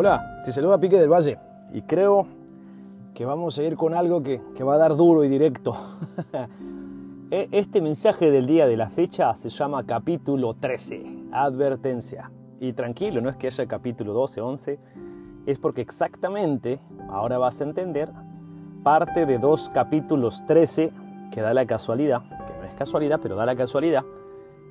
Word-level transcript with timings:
Hola, 0.00 0.42
te 0.44 0.52
saluda 0.52 0.78
Pique 0.78 0.96
del 0.96 1.08
Valle 1.08 1.40
y 1.72 1.82
creo 1.82 2.28
que 3.14 3.24
vamos 3.24 3.58
a 3.58 3.64
ir 3.64 3.74
con 3.74 3.94
algo 3.94 4.22
que, 4.22 4.40
que 4.54 4.62
va 4.62 4.74
a 4.74 4.78
dar 4.78 4.94
duro 4.94 5.24
y 5.24 5.28
directo. 5.28 5.76
E, 7.30 7.48
este 7.50 7.82
mensaje 7.82 8.30
del 8.30 8.46
día 8.46 8.68
de 8.68 8.76
la 8.76 8.90
fecha 8.90 9.34
se 9.34 9.48
llama 9.48 9.84
capítulo 9.84 10.54
13, 10.54 11.26
advertencia. 11.32 12.30
Y 12.60 12.74
tranquilo, 12.74 13.20
no 13.20 13.28
es 13.28 13.36
que 13.36 13.48
haya 13.48 13.66
capítulo 13.66 14.12
12, 14.12 14.40
11, 14.40 14.78
es 15.44 15.58
porque 15.58 15.82
exactamente, 15.82 16.80
ahora 17.10 17.36
vas 17.36 17.60
a 17.60 17.64
entender, 17.64 18.08
parte 18.84 19.26
de 19.26 19.38
dos 19.38 19.68
capítulos 19.74 20.46
13 20.46 20.92
que 21.32 21.40
da 21.40 21.52
la 21.52 21.66
casualidad, 21.66 22.22
que 22.22 22.58
no 22.58 22.64
es 22.64 22.74
casualidad, 22.74 23.18
pero 23.20 23.34
da 23.34 23.44
la 23.44 23.56
casualidad, 23.56 24.04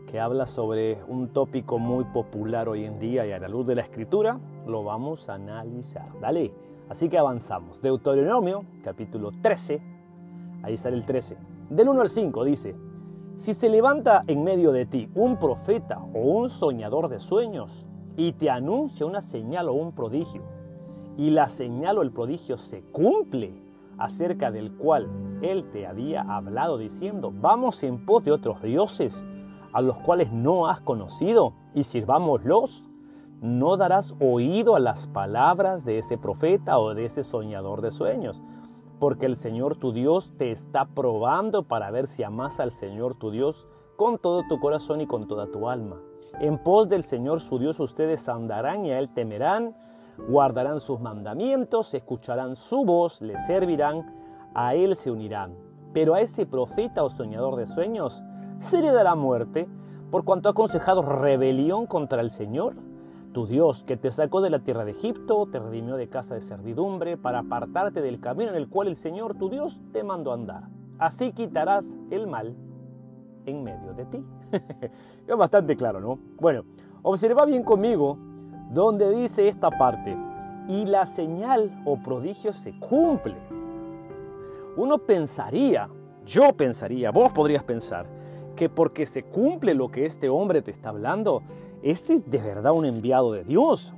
que 0.08 0.20
habla 0.20 0.46
sobre 0.46 1.04
un 1.08 1.28
tópico 1.28 1.78
muy 1.78 2.06
popular 2.06 2.70
hoy 2.70 2.86
en 2.86 2.98
día 2.98 3.28
y 3.28 3.34
a 3.34 3.40
la 3.40 3.50
luz 3.50 3.68
de 3.68 3.76
la 3.76 3.82
escritura 3.82 4.40
lo 4.66 4.84
vamos 4.84 5.30
a 5.30 5.36
analizar. 5.36 6.08
Dale, 6.20 6.54
así 6.90 7.10
que 7.10 7.18
avanzamos. 7.18 7.82
Deuteronomio, 7.82 8.64
capítulo 8.84 9.32
13, 9.42 9.82
ahí 10.64 10.78
sale 10.78 10.96
el 10.96 11.06
13. 11.06 11.38
Del 11.70 11.90
1 11.90 12.02
al 12.02 12.10
5 12.10 12.46
dice, 12.46 12.76
si 13.36 13.54
se 13.54 13.70
levanta 13.70 14.24
en 14.28 14.44
medio 14.44 14.72
de 14.72 14.86
ti 14.86 15.10
un 15.14 15.38
profeta 15.38 16.00
o 16.14 16.20
un 16.20 16.50
soñador 16.50 17.10
de 17.10 17.20
sueños 17.20 17.86
y 18.16 18.32
te 18.32 18.50
anuncia 18.50 19.06
una 19.06 19.22
señal 19.22 19.68
o 19.68 19.74
un 19.74 19.92
prodigio, 19.92 20.42
y 21.18 21.32
la 21.32 21.50
señal 21.50 21.98
o 21.98 22.02
el 22.02 22.12
prodigio 22.12 22.58
se 22.58 22.82
cumple 22.82 23.52
acerca 23.98 24.52
del 24.52 24.72
cual 24.72 25.10
él 25.42 25.70
te 25.72 25.86
había 25.86 26.22
hablado 26.22 26.78
diciendo, 26.78 27.34
vamos 27.34 27.84
en 27.84 28.06
pos 28.06 28.24
de 28.24 28.32
otros 28.32 28.62
dioses 28.62 29.26
a 29.78 29.82
los 29.84 30.00
cuales 30.00 30.32
no 30.32 30.68
has 30.68 30.82
conocido 30.82 31.54
y 31.76 31.84
sirvámoslos, 31.84 32.84
no 33.42 33.78
darás 33.78 34.16
oído 34.20 34.76
a 34.76 34.80
las 34.80 35.06
palabras 35.06 35.86
de 35.86 36.00
ese 36.00 36.18
profeta 36.18 36.80
o 36.80 36.96
de 36.96 37.06
ese 37.06 37.22
soñador 37.22 37.82
de 37.82 37.92
sueños 37.92 38.42
porque 39.00 39.28
el 39.28 39.36
Señor 39.36 39.76
tu 39.76 39.92
Dios 39.92 40.34
te 40.40 40.50
está 40.50 40.86
probando 40.86 41.62
para 41.62 41.92
ver 41.92 42.08
si 42.08 42.24
amas 42.24 42.60
al 42.60 42.72
Señor 42.72 43.20
tu 43.20 43.30
Dios 43.30 43.68
con 43.98 44.18
todo 44.18 44.46
tu 44.50 44.60
corazón 44.60 45.00
y 45.00 45.06
con 45.06 45.28
toda 45.28 45.46
tu 45.52 45.70
alma. 45.70 45.98
En 46.40 46.58
pos 46.58 46.90
del 46.90 47.04
Señor 47.04 47.40
su 47.40 47.60
Dios 47.60 47.80
ustedes 47.80 48.28
andarán 48.28 48.84
y 48.84 48.90
a 48.90 48.98
Él 48.98 49.14
temerán, 49.14 49.76
guardarán 50.28 50.80
sus 50.80 51.00
mandamientos, 51.00 51.94
escucharán 51.94 52.56
su 52.56 52.84
voz, 52.84 53.22
le 53.22 53.38
servirán, 53.38 54.16
a 54.56 54.74
Él 54.74 54.96
se 54.96 55.12
unirán. 55.12 55.56
Pero 55.94 56.16
a 56.16 56.22
ese 56.22 56.48
profeta 56.48 57.04
o 57.04 57.12
soñador 57.12 57.58
de 57.58 57.68
sueños 57.68 58.24
se 58.60 58.82
le 58.82 58.92
dará 58.92 59.16
muerte 59.16 59.68
por 60.12 60.24
cuanto 60.24 60.50
ha 60.50 60.52
aconsejado 60.52 61.02
rebelión 61.02 61.86
contra 61.86 62.22
el 62.22 62.32
Señor 62.32 62.76
tu 63.38 63.46
Dios, 63.46 63.84
que 63.84 63.98
te 63.98 64.10
sacó 64.10 64.42
de 64.42 64.50
la 64.50 64.60
tierra 64.60 64.84
de 64.84 64.94
Egipto, 64.94 65.48
te 65.52 65.60
redimió 65.60 65.96
de 65.96 66.10
casa 66.10 66.34
de 66.34 66.42
servidumbre, 66.42 67.18
para 67.18 67.40
apartarte 67.40 68.02
del 68.02 68.20
camino 68.20 68.50
en 68.50 68.58
el 68.58 68.68
cual 68.68 68.88
el 68.88 68.96
Señor 68.96 69.36
tu 69.36 69.48
Dios 69.48 69.80
te 69.94 70.04
mandó 70.04 70.34
andar. 70.34 70.64
Así 70.98 71.34
quitarás 71.34 71.86
el 72.10 72.26
mal 72.26 72.56
en 73.46 73.64
medio 73.64 73.94
de 73.94 74.06
ti. 74.06 74.26
es 75.28 75.38
bastante 75.38 75.76
claro, 75.76 76.00
¿no? 76.00 76.18
Bueno, 76.40 76.64
observa 77.04 77.46
bien 77.46 77.64
conmigo 77.64 78.18
donde 78.72 79.12
dice 79.12 79.48
esta 79.48 79.70
parte, 79.70 80.18
y 80.68 80.86
la 80.86 81.06
señal 81.06 81.84
o 81.86 81.98
prodigio 81.98 82.54
se 82.54 82.78
cumple. 82.80 83.36
Uno 84.78 84.98
pensaría, 84.98 85.88
yo 86.26 86.54
pensaría, 86.54 87.12
vos 87.12 87.32
podrías 87.34 87.64
pensar, 87.64 88.08
que 88.58 88.68
porque 88.68 89.06
se 89.06 89.24
cumple 89.24 89.74
lo 89.74 89.88
que 89.90 90.06
este 90.06 90.28
hombre 90.28 90.62
te 90.62 90.72
está 90.72 90.90
hablando, 90.90 91.42
este 91.82 92.16
es 92.16 92.30
de 92.30 92.40
verdad 92.40 92.74
un 92.74 92.84
enviado 92.84 93.32
de 93.32 93.46
Dios. 93.46 93.94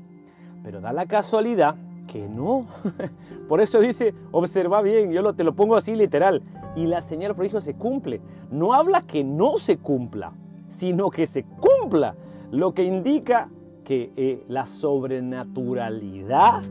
Pero 0.63 0.81
da 0.81 0.93
la 0.93 1.07
casualidad 1.07 1.73
que 2.05 2.27
no. 2.27 2.67
Por 3.47 3.61
eso 3.61 3.79
dice, 3.79 4.13
observa 4.31 4.83
bien, 4.83 5.11
yo 5.11 5.33
te 5.33 5.43
lo 5.43 5.55
pongo 5.55 5.75
así 5.75 5.95
literal. 5.95 6.43
Y 6.75 6.85
la 6.85 7.01
señal 7.01 7.33
prodigio 7.33 7.61
se 7.61 7.73
cumple. 7.73 8.21
No 8.51 8.75
habla 8.75 9.01
que 9.01 9.23
no 9.23 9.57
se 9.57 9.77
cumpla, 9.77 10.33
sino 10.67 11.09
que 11.09 11.25
se 11.25 11.43
cumpla. 11.43 12.13
Lo 12.51 12.73
que 12.73 12.83
indica 12.83 13.49
que 13.83 14.11
eh, 14.17 14.43
la 14.47 14.67
sobrenaturalidad 14.67 16.61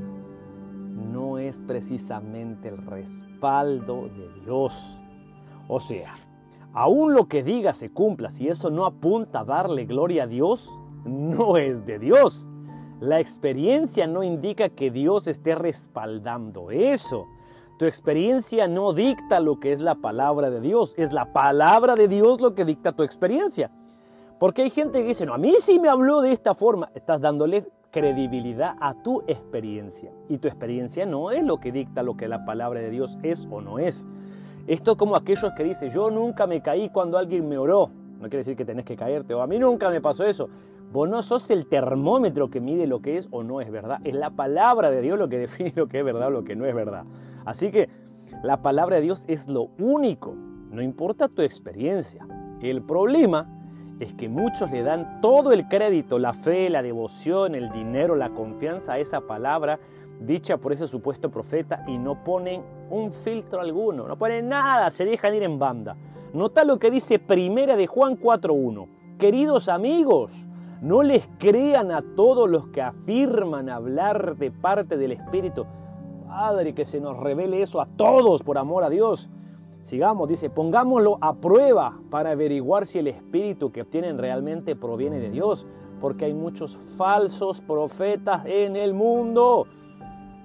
no 1.12 1.38
es 1.38 1.60
precisamente 1.66 2.68
el 2.68 2.76
respaldo 2.76 4.08
de 4.08 4.28
Dios. 4.44 5.00
O 5.66 5.80
sea, 5.80 6.14
aún 6.72 7.14
lo 7.14 7.26
que 7.28 7.42
diga 7.42 7.72
se 7.72 7.90
cumpla, 7.90 8.30
si 8.30 8.48
eso 8.48 8.70
no 8.70 8.86
apunta 8.86 9.40
a 9.40 9.44
darle 9.44 9.84
gloria 9.84 10.24
a 10.24 10.26
Dios, 10.26 10.70
no 11.04 11.56
es 11.56 11.86
de 11.86 11.98
Dios. 11.98 12.46
La 13.00 13.20
experiencia 13.20 14.06
no 14.06 14.22
indica 14.22 14.70
que 14.70 14.90
Dios 14.90 15.28
esté 15.28 15.54
respaldando 15.54 16.70
eso. 16.70 17.26
Tu 17.78 17.84
experiencia 17.84 18.66
no 18.66 18.92
dicta 18.92 19.38
lo 19.38 19.60
que 19.60 19.72
es 19.72 19.80
la 19.80 19.94
palabra 19.94 20.50
de 20.50 20.60
Dios. 20.60 20.94
Es 20.96 21.12
la 21.12 21.32
palabra 21.32 21.94
de 21.94 22.08
Dios 22.08 22.40
lo 22.40 22.56
que 22.56 22.64
dicta 22.64 22.92
tu 22.92 23.04
experiencia. 23.04 23.70
Porque 24.40 24.62
hay 24.62 24.70
gente 24.70 25.00
que 25.00 25.08
dice, 25.08 25.26
no, 25.26 25.34
a 25.34 25.38
mí 25.38 25.54
sí 25.60 25.78
me 25.78 25.88
habló 25.88 26.20
de 26.20 26.32
esta 26.32 26.54
forma. 26.54 26.90
Estás 26.94 27.20
dándole 27.20 27.68
credibilidad 27.92 28.74
a 28.80 28.94
tu 28.94 29.22
experiencia. 29.28 30.12
Y 30.28 30.38
tu 30.38 30.48
experiencia 30.48 31.06
no 31.06 31.30
es 31.30 31.44
lo 31.44 31.58
que 31.58 31.70
dicta 31.70 32.02
lo 32.02 32.16
que 32.16 32.26
la 32.26 32.44
palabra 32.44 32.80
de 32.80 32.90
Dios 32.90 33.16
es 33.22 33.46
o 33.48 33.60
no 33.60 33.78
es. 33.78 34.04
Esto 34.68 34.98
como 34.98 35.16
aquellos 35.16 35.50
que 35.54 35.64
dicen, 35.64 35.88
yo 35.88 36.10
nunca 36.10 36.46
me 36.46 36.60
caí 36.60 36.90
cuando 36.90 37.16
alguien 37.16 37.48
me 37.48 37.56
oró. 37.56 37.90
No 38.20 38.28
quiere 38.28 38.38
decir 38.38 38.54
que 38.54 38.66
tenés 38.66 38.84
que 38.84 38.96
caerte, 38.96 39.32
o 39.32 39.40
a 39.40 39.46
mí 39.46 39.58
nunca 39.58 39.88
me 39.88 40.02
pasó 40.02 40.26
eso. 40.26 40.50
Vos 40.92 41.08
no 41.08 41.22
sos 41.22 41.50
el 41.50 41.66
termómetro 41.66 42.50
que 42.50 42.60
mide 42.60 42.86
lo 42.86 43.00
que 43.00 43.16
es 43.16 43.28
o 43.30 43.42
no 43.42 43.62
es 43.62 43.70
verdad. 43.70 44.00
Es 44.04 44.14
la 44.14 44.28
palabra 44.28 44.90
de 44.90 45.00
Dios 45.00 45.18
lo 45.18 45.30
que 45.30 45.38
define 45.46 45.72
lo 45.74 45.88
que 45.88 46.00
es 46.00 46.04
verdad 46.04 46.28
o 46.28 46.30
lo 46.30 46.44
que 46.44 46.54
no 46.54 46.66
es 46.66 46.74
verdad. 46.74 47.04
Así 47.46 47.70
que 47.70 47.88
la 48.42 48.60
palabra 48.60 48.96
de 48.96 49.02
Dios 49.02 49.24
es 49.26 49.48
lo 49.48 49.70
único. 49.78 50.34
No 50.70 50.82
importa 50.82 51.28
tu 51.28 51.40
experiencia. 51.40 52.26
El 52.60 52.82
problema 52.82 53.46
es 54.00 54.12
que 54.12 54.28
muchos 54.28 54.70
le 54.70 54.82
dan 54.82 55.22
todo 55.22 55.52
el 55.52 55.66
crédito, 55.66 56.18
la 56.18 56.34
fe, 56.34 56.68
la 56.68 56.82
devoción, 56.82 57.54
el 57.54 57.72
dinero, 57.72 58.16
la 58.16 58.28
confianza 58.30 58.92
a 58.92 58.98
esa 58.98 59.22
palabra 59.22 59.78
dicha 60.20 60.56
por 60.56 60.72
ese 60.72 60.86
supuesto 60.86 61.30
profeta 61.30 61.84
y 61.86 61.98
no 61.98 62.24
ponen 62.24 62.62
un 62.90 63.12
filtro 63.12 63.60
alguno, 63.60 64.06
no 64.06 64.16
ponen 64.16 64.48
nada, 64.48 64.90
se 64.90 65.04
dejan 65.04 65.34
ir 65.34 65.42
en 65.42 65.58
banda. 65.58 65.96
Nota 66.32 66.64
lo 66.64 66.78
que 66.78 66.90
dice 66.90 67.18
Primera 67.18 67.76
de 67.76 67.86
Juan 67.86 68.18
4.1. 68.18 68.86
Queridos 69.18 69.68
amigos, 69.68 70.32
no 70.80 71.02
les 71.02 71.28
crean 71.38 71.90
a 71.90 72.02
todos 72.14 72.48
los 72.48 72.68
que 72.68 72.82
afirman 72.82 73.68
hablar 73.68 74.36
de 74.36 74.50
parte 74.50 74.96
del 74.96 75.12
Espíritu. 75.12 75.66
Padre, 76.28 76.74
que 76.74 76.84
se 76.84 77.00
nos 77.00 77.16
revele 77.16 77.62
eso 77.62 77.80
a 77.80 77.86
todos 77.86 78.42
por 78.42 78.58
amor 78.58 78.84
a 78.84 78.90
Dios. 78.90 79.28
Sigamos, 79.80 80.28
dice, 80.28 80.50
pongámoslo 80.50 81.18
a 81.20 81.34
prueba 81.34 81.98
para 82.10 82.32
averiguar 82.32 82.86
si 82.86 82.98
el 82.98 83.06
Espíritu 83.06 83.72
que 83.72 83.82
obtienen 83.82 84.18
realmente 84.18 84.76
proviene 84.76 85.18
de 85.18 85.30
Dios, 85.30 85.66
porque 86.00 86.26
hay 86.26 86.34
muchos 86.34 86.76
falsos 86.96 87.60
profetas 87.60 88.44
en 88.44 88.76
el 88.76 88.92
mundo. 88.92 89.66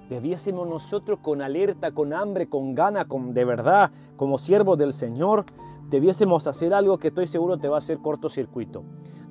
Debiésemos 0.08 0.68
nosotros 0.68 1.18
con 1.20 1.42
alerta, 1.42 1.92
con 1.92 2.12
hambre, 2.12 2.48
con 2.48 2.74
gana, 2.74 3.06
con 3.06 3.34
de 3.34 3.44
verdad, 3.44 3.90
como 4.16 4.38
siervos 4.38 4.78
del 4.78 4.92
Señor, 4.92 5.44
debiésemos 5.88 6.46
hacer 6.46 6.74
algo 6.74 6.98
que 6.98 7.08
estoy 7.08 7.26
seguro 7.26 7.58
te 7.58 7.68
va 7.68 7.76
a 7.76 7.78
hacer 7.78 7.98
cortocircuito 7.98 8.84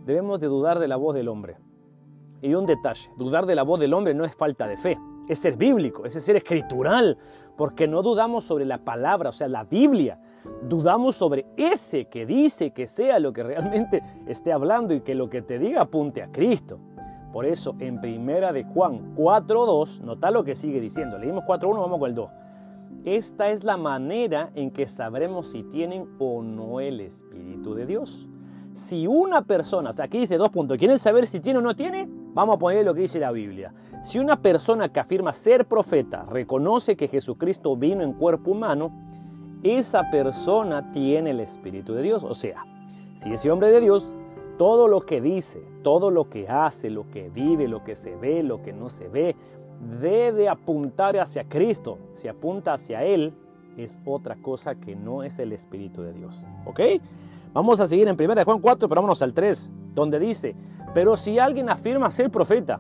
debemos 0.06 0.40
de 0.40 0.48
dudar 0.48 0.80
de 0.80 0.88
la 0.88 0.96
voz 0.96 1.16
del 1.16 1.28
hombre. 1.28 1.58
Y 2.42 2.54
un 2.56 2.66
detalle, 2.66 3.10
dudar 3.18 3.46
de 3.46 3.56
la 3.56 3.64
voz 3.64 3.80
del 3.80 3.94
hombre 3.94 4.14
no 4.14 4.26
es 4.26 4.36
falta 4.36 4.68
de 4.68 4.78
fe, 4.78 5.00
es 5.28 5.40
ser 5.40 5.56
bíblico, 5.56 6.06
es 6.06 6.14
ser 6.14 6.36
escritural, 6.36 7.18
porque 7.56 7.88
no 7.88 8.02
dudamos 8.02 8.44
sobre 8.44 8.66
la 8.66 8.80
palabra, 8.80 9.30
o 9.30 9.34
sea, 9.34 9.48
la 9.48 9.64
Biblia. 9.64 10.20
Dudamos 10.68 11.16
sobre 11.16 11.46
ese 11.56 12.06
que 12.06 12.26
dice 12.26 12.72
que 12.72 12.88
sea 12.88 13.20
lo 13.20 13.32
que 13.32 13.44
realmente 13.44 14.04
esté 14.28 14.52
hablando 14.52 14.94
y 14.94 15.02
que 15.02 15.16
lo 15.16 15.30
que 15.30 15.42
te 15.42 15.58
diga 15.58 15.84
apunte 15.84 16.22
a 16.22 16.32
Cristo. 16.32 16.80
Por 17.34 17.46
eso 17.46 17.76
en 17.80 18.00
primera 18.00 18.54
de 18.54 18.64
Juan 18.64 19.16
4.2, 19.16 20.00
nota 20.02 20.32
lo 20.32 20.46
que 20.46 20.56
sigue 20.56 20.80
diciendo. 20.80 21.18
Leímos 21.18 21.44
4.1, 21.44 21.82
vamos 21.82 22.00
con 22.00 22.10
el 22.10 22.16
2. 22.16 22.32
Esta 23.04 23.50
es 23.50 23.66
la 23.66 23.76
manera 23.76 24.52
en 24.56 24.72
que 24.72 24.88
sabremos 24.88 25.48
si 25.48 25.64
tienen 25.64 26.08
o 26.20 26.42
no 26.42 26.80
el 26.80 27.02
Espíritu 27.02 27.74
de 27.74 27.86
Dios 27.86 28.30
si 28.74 29.06
una 29.06 29.44
persona, 29.44 29.92
aquí 30.00 30.20
dice 30.20 30.38
dos 30.38 30.50
puntos, 30.50 30.78
¿quieren 30.78 31.00
saber 31.00 31.28
si 31.28 31.40
tiene 31.40 31.60
o 31.60 31.62
no 31.62 31.76
tiene? 31.76 32.08
Vamos 32.34 32.56
a 32.56 32.60
poner 32.60 32.84
lo 32.84 32.94
que 32.94 33.02
dice 33.02 33.20
la 33.20 33.32
Biblia. 33.32 33.74
Si 34.02 34.20
una 34.20 34.42
persona 34.42 34.90
que 34.90 35.00
afirma 35.00 35.32
ser 35.32 35.66
profeta 35.66 36.26
reconoce 36.30 36.98
que 36.98 37.08
Jesucristo 37.08 37.78
vino 37.78 38.04
en 38.04 38.14
cuerpo 38.14 38.52
humano, 38.52 38.92
esa 39.64 40.10
persona 40.10 40.92
tiene 40.92 41.30
el 41.30 41.40
Espíritu 41.40 41.94
de 41.94 42.02
Dios. 42.02 42.24
O 42.24 42.34
sea, 42.34 42.66
si 43.16 43.32
ese 43.32 43.52
hombre 43.52 43.72
de 43.72 43.80
Dios, 43.80 44.18
todo 44.58 44.88
lo 44.88 45.02
que 45.02 45.22
dice, 45.22 45.64
todo 45.84 46.12
lo 46.12 46.30
que 46.30 46.48
hace, 46.48 46.90
lo 46.90 47.10
que 47.10 47.30
vive, 47.30 47.68
lo 47.68 47.84
que 47.84 47.96
se 47.96 48.16
ve, 48.16 48.44
lo 48.44 48.62
que 48.62 48.74
no 48.74 48.90
se 48.90 49.08
ve, 49.08 49.36
debe 50.00 50.50
apuntar 50.50 51.18
hacia 51.18 51.44
Cristo. 51.46 51.98
Si 52.14 52.28
apunta 52.28 52.74
hacia 52.74 53.04
Él, 53.04 53.34
es 53.78 54.00
otra 54.06 54.36
cosa 54.36 54.76
que 54.76 54.96
no 54.96 55.24
es 55.24 55.40
el 55.40 55.52
Espíritu 55.52 56.02
de 56.02 56.14
Dios. 56.14 56.46
¿Ok? 56.66 56.80
Vamos 57.54 57.80
a 57.80 57.88
seguir 57.88 58.08
en 58.08 58.20
1 58.20 58.46
Juan 58.46 58.60
4, 58.60 58.90
pero 58.90 59.02
vámonos 59.02 59.22
al 59.22 59.34
3, 59.34 59.72
donde 59.94 60.20
dice, 60.20 60.56
pero 60.94 61.18
si 61.18 61.40
alguien 61.40 61.70
afirma 61.70 62.10
ser 62.10 62.30
profeta 62.30 62.80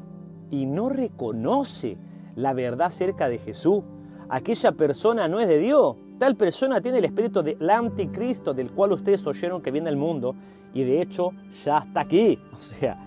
y 0.49 0.65
no 0.65 0.89
reconoce 0.89 1.97
la 2.35 2.53
verdad 2.53 2.87
acerca 2.87 3.27
de 3.27 3.39
Jesús, 3.39 3.83
aquella 4.29 4.71
persona 4.71 5.27
no 5.27 5.39
es 5.39 5.47
de 5.47 5.59
Dios. 5.59 5.95
Tal 6.23 6.37
persona 6.37 6.79
tiene 6.79 6.99
el 6.99 7.03
espíritu 7.03 7.43
del 7.43 7.69
anticristo 7.69 8.53
del 8.53 8.71
cual 8.71 8.93
ustedes 8.93 9.27
oyeron 9.27 9.61
que 9.61 9.71
viene 9.71 9.89
al 9.89 9.97
mundo 9.97 10.33
y 10.73 10.81
de 10.85 11.01
hecho 11.01 11.31
ya 11.65 11.79
está 11.79 11.99
aquí. 11.99 12.39
O 12.57 12.61
sea, 12.61 12.97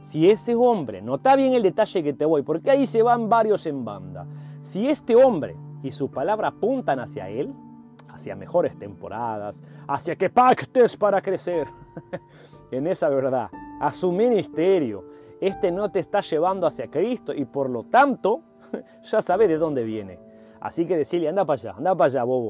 si 0.00 0.30
ese 0.30 0.54
hombre, 0.54 1.02
nota 1.02 1.36
bien 1.36 1.52
el 1.52 1.62
detalle 1.62 2.02
que 2.02 2.14
te 2.14 2.24
voy, 2.24 2.40
porque 2.40 2.70
ahí 2.70 2.86
se 2.86 3.02
van 3.02 3.28
varios 3.28 3.66
en 3.66 3.84
banda. 3.84 4.26
Si 4.62 4.88
este 4.88 5.14
hombre 5.14 5.54
y 5.82 5.90
su 5.90 6.10
palabra 6.10 6.48
apuntan 6.48 6.98
hacia 6.98 7.28
él, 7.28 7.52
hacia 8.08 8.34
mejores 8.34 8.78
temporadas, 8.78 9.62
hacia 9.86 10.16
que 10.16 10.30
pactes 10.30 10.96
para 10.96 11.20
crecer 11.20 11.66
en 12.70 12.86
esa 12.86 13.10
verdad, 13.10 13.50
a 13.82 13.92
su 13.92 14.10
ministerio, 14.12 15.04
este 15.42 15.70
no 15.70 15.90
te 15.90 15.98
está 15.98 16.22
llevando 16.22 16.66
hacia 16.66 16.90
Cristo 16.90 17.34
y 17.34 17.44
por 17.44 17.68
lo 17.68 17.84
tanto 17.84 18.40
ya 19.04 19.20
sabes 19.20 19.46
de 19.46 19.58
dónde 19.58 19.84
viene. 19.84 20.25
Así 20.66 20.86
que 20.86 20.96
decirle, 20.96 21.28
anda 21.28 21.44
para 21.44 21.60
allá, 21.60 21.74
anda 21.76 21.94
para 21.94 22.08
allá, 22.08 22.24
bobo. 22.24 22.48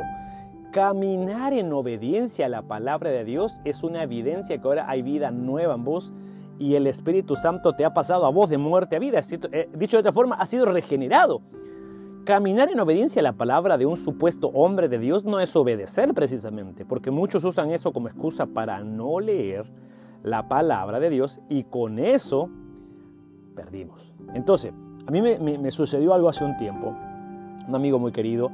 Caminar 0.72 1.52
en 1.52 1.72
obediencia 1.72 2.46
a 2.46 2.48
la 2.48 2.62
palabra 2.62 3.10
de 3.10 3.24
Dios 3.24 3.60
es 3.64 3.82
una 3.82 4.02
evidencia 4.02 4.58
que 4.58 4.66
ahora 4.66 4.88
hay 4.88 5.02
vida 5.02 5.30
nueva 5.30 5.74
en 5.74 5.84
vos 5.84 6.12
y 6.58 6.74
el 6.74 6.86
Espíritu 6.86 7.36
Santo 7.36 7.74
te 7.74 7.84
ha 7.84 7.94
pasado 7.94 8.26
a 8.26 8.30
vos 8.30 8.48
de 8.48 8.58
muerte 8.58 8.96
a 8.96 8.98
vida. 8.98 9.20
Eh, 9.52 9.68
dicho 9.74 9.96
de 9.96 10.00
otra 10.00 10.12
forma, 10.12 10.36
ha 10.36 10.46
sido 10.46 10.64
regenerado. 10.64 11.42
Caminar 12.24 12.70
en 12.70 12.80
obediencia 12.80 13.20
a 13.20 13.22
la 13.22 13.34
palabra 13.34 13.78
de 13.78 13.86
un 13.86 13.96
supuesto 13.96 14.48
hombre 14.48 14.88
de 14.88 14.98
Dios 14.98 15.24
no 15.24 15.38
es 15.38 15.54
obedecer 15.54 16.12
precisamente, 16.12 16.84
porque 16.84 17.10
muchos 17.10 17.44
usan 17.44 17.70
eso 17.70 17.92
como 17.92 18.08
excusa 18.08 18.46
para 18.46 18.80
no 18.80 19.20
leer 19.20 19.64
la 20.22 20.48
palabra 20.48 20.98
de 20.98 21.10
Dios 21.10 21.38
y 21.48 21.64
con 21.64 21.98
eso 21.98 22.50
perdimos. 23.54 24.12
Entonces, 24.34 24.72
a 25.06 25.10
mí 25.12 25.22
me, 25.22 25.70
sucedió 25.70 26.12
algo 26.14 26.28
hace 26.28 26.44
un 26.44 26.56
tiempo. 26.56 26.96
Un 27.68 27.74
amigo 27.74 27.98
muy 27.98 28.12
querido, 28.12 28.50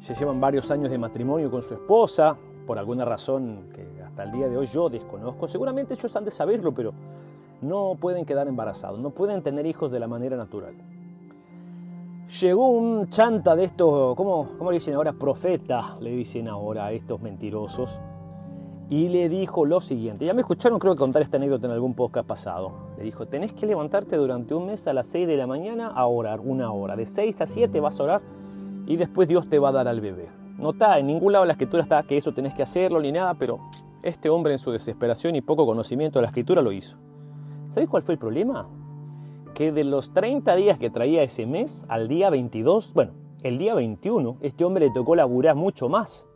se 0.00 0.14
llevan 0.14 0.40
varios 0.40 0.70
años 0.70 0.90
de 0.90 0.98
matrimonio 0.98 1.50
con 1.50 1.62
su 1.62 1.74
esposa, 1.74 2.36
por 2.66 2.78
alguna 2.78 3.04
razón 3.04 3.70
que 3.74 4.02
hasta 4.02 4.22
el 4.22 4.32
día 4.32 4.48
de 4.48 4.56
hoy 4.56 4.66
yo 4.66 4.88
desconozco. 4.88 5.48
Seguramente 5.48 5.94
ellos 5.94 6.14
han 6.14 6.24
de 6.24 6.30
saberlo, 6.30 6.72
pero 6.72 6.92
no 7.60 7.96
pueden 8.00 8.24
quedar 8.24 8.46
embarazados, 8.46 9.00
no 9.00 9.10
pueden 9.10 9.42
tener 9.42 9.66
hijos 9.66 9.90
de 9.90 10.00
la 10.00 10.06
manera 10.06 10.36
natural. 10.36 10.74
Llegó 12.40 12.70
un 12.70 13.08
chanta 13.08 13.54
de 13.54 13.64
estos, 13.64 14.14
¿cómo, 14.16 14.50
cómo 14.58 14.70
le 14.70 14.76
dicen 14.76 14.94
ahora? 14.94 15.12
Profeta, 15.12 15.96
le 16.00 16.10
dicen 16.10 16.48
ahora 16.48 16.86
a 16.86 16.92
estos 16.92 17.20
mentirosos 17.20 17.98
y 18.90 19.08
le 19.08 19.28
dijo 19.28 19.64
lo 19.64 19.80
siguiente. 19.80 20.24
Ya 20.24 20.34
me 20.34 20.42
escucharon 20.42 20.78
creo 20.78 20.94
que 20.94 20.98
contar 20.98 21.22
esta 21.22 21.36
anécdota 21.36 21.66
en 21.66 21.72
algún 21.72 21.94
podcast 21.94 22.26
pasado. 22.26 22.72
Le 22.98 23.04
dijo, 23.04 23.26
tenés 23.26 23.52
que 23.52 23.66
levantarte 23.66 24.16
durante 24.16 24.54
un 24.54 24.66
mes 24.66 24.86
a 24.86 24.92
las 24.92 25.06
6 25.08 25.26
de 25.26 25.36
la 25.36 25.46
mañana 25.46 25.88
a 25.88 26.06
orar, 26.06 26.40
una 26.40 26.70
hora. 26.72 26.96
De 26.96 27.06
6 27.06 27.40
a 27.40 27.46
7 27.46 27.80
vas 27.80 27.98
a 28.00 28.04
orar 28.04 28.22
y 28.86 28.96
después 28.96 29.28
Dios 29.28 29.48
te 29.48 29.58
va 29.58 29.70
a 29.70 29.72
dar 29.72 29.88
al 29.88 30.00
bebé. 30.00 30.28
No 30.58 30.72
en 30.96 31.06
ningún 31.06 31.32
lado 31.32 31.44
de 31.44 31.48
la 31.48 31.52
escritura 31.54 31.82
está 31.82 32.02
que 32.04 32.16
eso 32.16 32.32
tenés 32.32 32.54
que 32.54 32.62
hacerlo 32.62 33.00
ni 33.00 33.10
nada, 33.10 33.34
pero 33.34 33.58
este 34.02 34.28
hombre 34.30 34.52
en 34.52 34.58
su 34.58 34.70
desesperación 34.70 35.34
y 35.34 35.40
poco 35.40 35.66
conocimiento 35.66 36.18
de 36.18 36.22
la 36.22 36.28
escritura 36.28 36.62
lo 36.62 36.70
hizo. 36.70 36.96
¿Sabéis 37.68 37.90
cuál 37.90 38.02
fue 38.02 38.14
el 38.14 38.18
problema? 38.18 38.68
Que 39.54 39.72
de 39.72 39.82
los 39.82 40.12
30 40.12 40.54
días 40.56 40.78
que 40.78 40.90
traía 40.90 41.22
ese 41.22 41.46
mes, 41.46 41.86
al 41.88 42.06
día 42.06 42.30
22, 42.30 42.92
bueno, 42.92 43.12
el 43.42 43.58
día 43.58 43.74
21, 43.74 44.36
este 44.42 44.64
hombre 44.64 44.86
le 44.86 44.92
tocó 44.92 45.16
laburar 45.16 45.56
mucho 45.56 45.88
más 45.88 46.28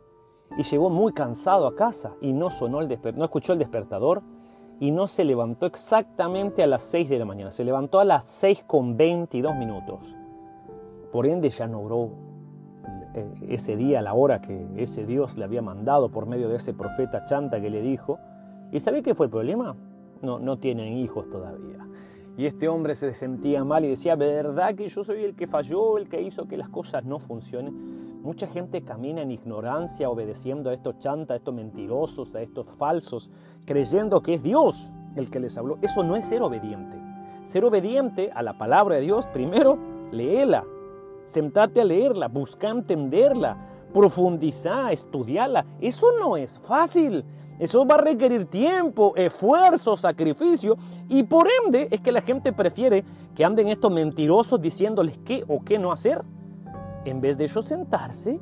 y 0.57 0.63
llegó 0.63 0.89
muy 0.89 1.13
cansado 1.13 1.67
a 1.67 1.75
casa 1.75 2.15
y 2.21 2.33
no 2.33 2.49
sonó 2.49 2.81
el 2.81 2.99
no 3.15 3.25
escuchó 3.25 3.53
el 3.53 3.59
despertador 3.59 4.21
y 4.79 4.91
no 4.91 5.07
se 5.07 5.25
levantó 5.25 5.65
exactamente 5.65 6.63
a 6.63 6.67
las 6.67 6.83
6 6.83 7.09
de 7.09 7.19
la 7.19 7.25
mañana, 7.25 7.51
se 7.51 7.63
levantó 7.63 7.99
a 7.99 8.05
las 8.05 8.25
6 8.25 8.63
con 8.65 8.95
22 8.95 9.55
minutos. 9.55 10.15
Por 11.11 11.27
ende 11.27 11.49
ya 11.49 11.67
no 11.67 11.81
obró 11.81 12.11
eh, 13.13 13.25
ese 13.49 13.75
día, 13.75 14.01
la 14.01 14.13
hora 14.13 14.41
que 14.41 14.67
ese 14.77 15.05
Dios 15.05 15.37
le 15.37 15.43
había 15.43 15.61
mandado 15.61 16.09
por 16.09 16.27
medio 16.27 16.47
de 16.47 16.57
ese 16.57 16.73
profeta 16.73 17.25
chanta 17.25 17.59
que 17.59 17.69
le 17.69 17.81
dijo. 17.81 18.19
¿Y 18.71 18.79
sabe 18.79 19.01
qué 19.01 19.15
fue 19.15 19.25
el 19.25 19.31
problema? 19.31 19.75
No, 20.21 20.39
no 20.39 20.57
tienen 20.57 20.97
hijos 20.97 21.29
todavía. 21.29 21.87
Y 22.37 22.45
este 22.45 22.69
hombre 22.69 22.95
se 22.95 23.13
sentía 23.15 23.65
mal 23.65 23.83
y 23.83 23.89
decía, 23.89 24.15
¿verdad 24.15 24.75
que 24.75 24.87
yo 24.87 25.03
soy 25.03 25.23
el 25.23 25.35
que 25.35 25.47
falló, 25.47 25.97
el 25.97 26.07
que 26.07 26.21
hizo 26.21 26.47
que 26.47 26.55
las 26.55 26.69
cosas 26.69 27.03
no 27.03 27.19
funcionen? 27.19 28.08
Mucha 28.21 28.47
gente 28.47 28.81
camina 28.81 29.21
en 29.21 29.31
ignorancia 29.31 30.09
obedeciendo 30.09 30.69
a 30.69 30.73
estos 30.73 30.99
chantas, 30.99 31.35
a 31.35 31.37
estos 31.37 31.53
mentirosos, 31.53 32.35
a 32.35 32.41
estos 32.41 32.67
falsos, 32.77 33.31
creyendo 33.65 34.21
que 34.21 34.33
es 34.33 34.43
Dios 34.43 34.91
el 35.15 35.29
que 35.29 35.39
les 35.39 35.57
habló. 35.57 35.77
Eso 35.81 36.03
no 36.03 36.17
es 36.17 36.25
ser 36.25 36.41
obediente. 36.41 36.97
Ser 37.45 37.63
obediente 37.63 38.29
a 38.35 38.43
la 38.43 38.57
palabra 38.57 38.95
de 38.95 39.01
Dios, 39.01 39.25
primero, 39.27 39.77
léela, 40.11 40.65
sentate 41.23 41.79
a 41.79 41.85
leerla, 41.85 42.27
busca 42.27 42.69
entenderla, 42.69 43.57
profundizar, 43.93 44.91
estudiarla. 44.91 45.65
Eso 45.79 46.07
no 46.19 46.35
es 46.35 46.59
fácil. 46.59 47.23
Eso 47.57 47.85
va 47.85 47.95
a 47.95 47.99
requerir 47.99 48.45
tiempo, 48.45 49.13
esfuerzo, 49.15 49.95
sacrificio 49.95 50.77
y 51.09 51.23
por 51.23 51.47
ende 51.65 51.87
es 51.91 52.01
que 52.01 52.11
la 52.11 52.21
gente 52.21 52.53
prefiere 52.53 53.03
que 53.35 53.43
anden 53.43 53.67
estos 53.67 53.91
mentirosos 53.91 54.61
diciéndoles 54.61 55.17
qué 55.25 55.43
o 55.47 55.61
qué 55.61 55.77
no 55.77 55.91
hacer, 55.91 56.21
en 57.05 57.21
vez 57.21 57.37
de 57.37 57.45
ellos 57.45 57.65
sentarse, 57.65 58.39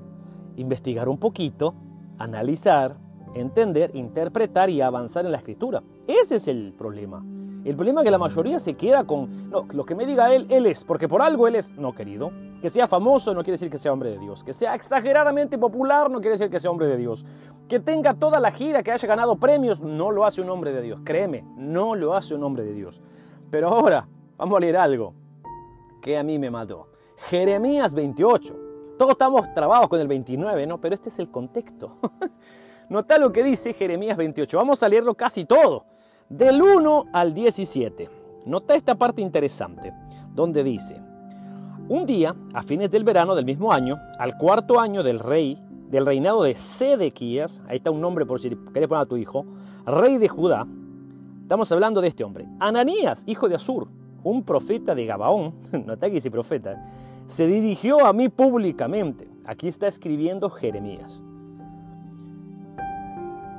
investigar 0.56 1.10
un 1.10 1.18
poquito, 1.18 1.76
analizar, 2.18 2.96
entender, 3.34 3.92
interpretar 3.96 4.70
y 4.70 4.82
avanzar 4.82 5.26
en 5.26 5.32
la 5.32 5.38
escritura. 5.38 5.84
Ese 6.08 6.38
es 6.38 6.48
el 6.48 6.74
problema. 6.74 7.24
El 7.66 7.76
problema 7.76 8.02
es 8.02 8.06
que 8.06 8.12
la 8.12 8.18
mayoría 8.18 8.60
se 8.60 8.76
queda 8.76 9.04
con, 9.04 9.50
no, 9.50 9.66
lo 9.74 9.86
que 9.86 9.94
me 9.94 10.06
diga 10.06 10.34
él, 10.34 10.48
él 10.50 10.66
es, 10.68 10.86
porque 10.86 11.10
por 11.10 11.22
algo 11.22 11.48
él 11.48 11.56
es, 11.56 11.74
no 11.74 11.94
querido. 11.94 12.32
Que 12.62 12.70
sea 12.70 12.88
famoso 12.88 13.34
no 13.34 13.42
quiere 13.42 13.54
decir 13.54 13.70
que 13.70 13.78
sea 13.78 13.92
hombre 13.92 14.12
de 14.12 14.20
Dios. 14.20 14.44
Que 14.44 14.54
sea 14.54 14.74
exageradamente 14.74 15.58
popular 15.58 16.10
no 16.10 16.20
quiere 16.20 16.32
decir 16.32 16.50
que 16.50 16.60
sea 16.60 16.72
hombre 16.72 16.88
de 16.88 16.98
Dios. 16.98 17.26
Que 17.68 17.80
tenga 17.80 18.14
toda 18.14 18.40
la 18.40 18.52
gira, 18.52 18.84
que 18.84 18.92
haya 18.92 19.08
ganado 19.08 19.36
premios, 19.36 19.82
no 19.82 20.12
lo 20.12 20.26
hace 20.26 20.42
un 20.42 20.50
hombre 20.50 20.72
de 20.72 20.82
Dios. 20.82 21.02
Créeme, 21.04 21.44
no 21.58 21.94
lo 21.94 22.16
hace 22.16 22.36
un 22.36 22.44
hombre 22.44 22.64
de 22.64 22.74
Dios. 22.74 23.02
Pero 23.52 23.68
ahora, 23.68 24.08
vamos 24.38 24.58
a 24.58 24.60
leer 24.62 24.78
algo 24.78 25.14
que 26.02 26.18
a 26.18 26.24
mí 26.24 26.40
me 26.40 26.50
mató. 26.50 26.88
Jeremías 27.30 27.94
28. 27.94 28.56
Todos 28.98 29.12
estamos 29.12 29.54
trabados 29.54 29.88
con 29.88 30.00
el 30.00 30.08
29, 30.08 30.66
¿no? 30.66 30.80
Pero 30.80 30.96
este 30.96 31.10
es 31.10 31.20
el 31.20 31.30
contexto. 31.30 31.98
Nota 32.90 33.18
lo 33.18 33.32
que 33.32 33.44
dice 33.44 33.74
Jeremías 33.74 34.18
28. 34.18 34.58
Vamos 34.58 34.82
a 34.82 34.90
leerlo 34.90 35.14
casi 35.14 35.46
todo 35.46 35.86
del 36.30 36.62
1 36.62 37.06
al 37.14 37.34
17. 37.34 38.10
Nota 38.46 38.76
esta 38.76 38.96
parte 38.96 39.22
interesante, 39.22 39.94
donde 40.34 40.64
dice, 40.64 41.02
un 41.90 42.06
día, 42.06 42.36
a 42.54 42.64
fines 42.64 42.90
del 42.92 43.04
verano 43.04 43.36
del 43.36 43.46
mismo 43.46 43.74
año, 43.74 44.00
al 44.20 44.38
cuarto 44.38 44.80
año 44.80 45.04
del 45.04 45.20
rey, 45.20 45.62
del 45.90 46.06
reinado 46.06 46.44
de 46.44 46.56
Sedequías, 46.56 47.62
ahí 47.68 47.78
está 47.78 47.92
un 47.92 48.02
nombre 48.02 48.26
por 48.26 48.40
si 48.40 48.50
querés 48.50 48.88
poner 48.88 49.04
a 49.04 49.06
tu 49.06 49.18
hijo, 49.18 49.46
rey 49.86 50.18
de 50.18 50.28
Judá, 50.28 50.66
estamos 51.42 51.72
hablando 51.72 52.02
de 52.02 52.10
este 52.10 52.24
hombre, 52.24 52.48
Ananías, 52.60 53.24
hijo 53.26 53.50
de 53.50 53.56
Asur, 53.56 53.88
un 54.30 54.44
profeta 54.44 54.96
de 54.96 55.06
Gabaón, 55.06 55.54
nota 55.86 56.08
que 56.08 56.16
dice 56.16 56.32
profeta, 56.32 56.86
se 57.28 57.48
dirigió 57.48 58.06
a 58.06 58.14
mí 58.14 58.30
públicamente. 58.30 59.28
Aquí 59.46 59.68
está 59.68 59.88
escribiendo 59.88 60.50
Jeremías 60.50 61.24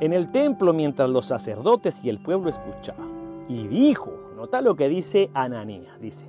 en 0.00 0.12
el 0.12 0.30
templo 0.30 0.72
mientras 0.72 1.08
los 1.08 1.26
sacerdotes 1.26 2.04
y 2.04 2.08
el 2.08 2.18
pueblo 2.18 2.50
escuchaban. 2.50 3.08
Y 3.48 3.66
dijo, 3.66 4.12
nota 4.36 4.60
lo 4.60 4.76
que 4.76 4.88
dice 4.88 5.30
Ananías, 5.34 6.00
dice, 6.00 6.26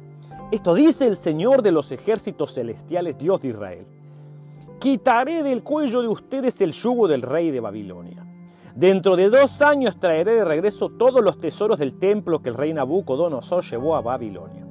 esto 0.52 0.74
dice 0.74 1.06
el 1.06 1.18
Señor 1.18 1.62
de 1.62 1.72
los 1.72 1.92
ejércitos 1.92 2.54
celestiales, 2.54 3.18
Dios 3.18 3.42
de 3.42 3.50
Israel. 3.50 3.86
Quitaré 4.80 5.44
del 5.44 5.62
cuello 5.62 6.02
de 6.02 6.08
ustedes 6.08 6.62
el 6.62 6.72
yugo 6.72 7.08
del 7.08 7.22
rey 7.22 7.52
de 7.52 7.60
Babilonia. 7.60 8.26
Dentro 8.80 9.18
de 9.18 9.30
dos 9.30 9.62
años 9.62 10.00
traeré 10.00 10.36
de 10.36 10.46
regreso 10.46 10.88
todos 10.88 11.22
los 11.22 11.38
tesoros 11.38 11.80
del 11.80 12.00
templo 12.00 12.40
que 12.40 12.48
el 12.48 12.56
rey 12.56 12.72
Nabucodonosor 12.72 13.62
llevó 13.62 13.98
a 13.98 14.02
Babilonia. 14.02 14.66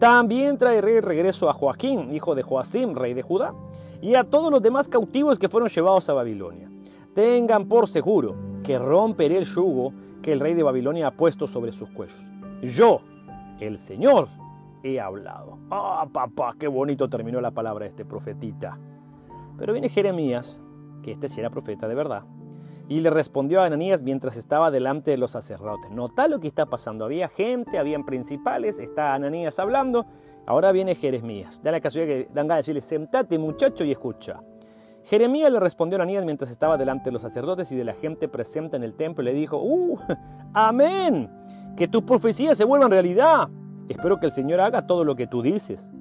También 0.00 0.58
traeré 0.58 0.94
de 0.94 1.00
regreso 1.00 1.48
a 1.48 1.52
Joaquín, 1.52 2.12
hijo 2.12 2.34
de 2.34 2.42
Joacim, 2.42 2.96
rey 2.96 3.14
de 3.14 3.22
Judá, 3.22 3.54
y 4.02 4.16
a 4.16 4.24
todos 4.24 4.50
los 4.50 4.60
demás 4.60 4.88
cautivos 4.88 5.38
que 5.38 5.46
fueron 5.46 5.68
llevados 5.68 6.08
a 6.08 6.14
Babilonia 6.14 6.68
Tengan 7.14 7.68
por 7.68 7.88
seguro 7.88 8.34
que 8.64 8.76
romperé 8.76 9.38
el 9.38 9.44
yugo 9.44 9.92
que 10.20 10.32
el 10.32 10.40
rey 10.40 10.54
de 10.54 10.64
Babilonia 10.64 11.06
ha 11.06 11.10
puesto 11.12 11.46
sobre 11.46 11.70
sus 11.70 11.88
cuellos. 11.90 12.18
Yo, 12.60 13.02
el 13.60 13.78
Señor, 13.78 14.26
he 14.82 14.98
hablado. 14.98 15.58
Ah, 15.70 16.08
papá, 16.12 16.56
qué 16.58 16.66
bonito 16.66 17.08
terminó 17.08 17.40
la 17.40 17.52
palabra 17.52 17.84
de 17.84 17.90
este 17.90 18.04
profetita. 18.04 18.76
Pero 19.56 19.72
viene 19.72 19.88
Jeremías, 19.88 20.60
que 21.04 21.12
este 21.12 21.28
sí 21.28 21.38
era 21.38 21.50
profeta 21.50 21.86
de 21.86 21.94
verdad, 21.94 22.24
y 22.88 23.00
le 23.00 23.10
respondió 23.10 23.62
a 23.62 23.66
Ananías 23.66 24.02
mientras 24.02 24.36
estaba 24.36 24.70
delante 24.70 25.10
de 25.10 25.16
los 25.16 25.32
sacerdotes. 25.32 25.90
Nota 25.90 26.28
lo 26.28 26.40
que 26.40 26.48
está 26.48 26.66
pasando. 26.66 27.04
Había 27.04 27.28
gente, 27.28 27.78
habían 27.78 28.04
principales, 28.04 28.78
está 28.78 29.14
Ananías 29.14 29.58
hablando. 29.58 30.06
Ahora 30.46 30.72
viene 30.72 30.94
Jeremías. 30.94 31.62
Da 31.62 31.72
la 31.72 31.80
casualidad 31.80 32.14
que 32.14 32.28
dan 32.34 32.48
ganas 32.48 32.66
de 32.66 32.74
decirle, 32.74 32.80
sentate 32.82 33.38
muchacho 33.38 33.84
y 33.84 33.92
escucha. 33.92 34.40
Jeremías 35.04 35.50
le 35.50 35.60
respondió 35.60 35.96
a 35.98 36.02
Ananías 36.02 36.24
mientras 36.24 36.50
estaba 36.50 36.76
delante 36.76 37.04
de 37.04 37.12
los 37.12 37.22
sacerdotes 37.22 37.70
y 37.72 37.76
de 37.76 37.84
la 37.84 37.94
gente 37.94 38.28
presente 38.28 38.76
en 38.76 38.82
el 38.82 38.94
templo 38.94 39.22
y 39.22 39.26
le 39.26 39.34
dijo, 39.34 39.58
¡Uh! 39.62 39.98
¡Amén! 40.52 41.30
Que 41.76 41.88
tus 41.88 42.02
profecías 42.04 42.56
se 42.56 42.64
vuelvan 42.64 42.90
realidad. 42.90 43.48
Espero 43.88 44.18
que 44.18 44.26
el 44.26 44.32
Señor 44.32 44.60
haga 44.60 44.86
todo 44.86 45.04
lo 45.04 45.14
que 45.14 45.26
tú 45.26 45.42
dices. 45.42 45.92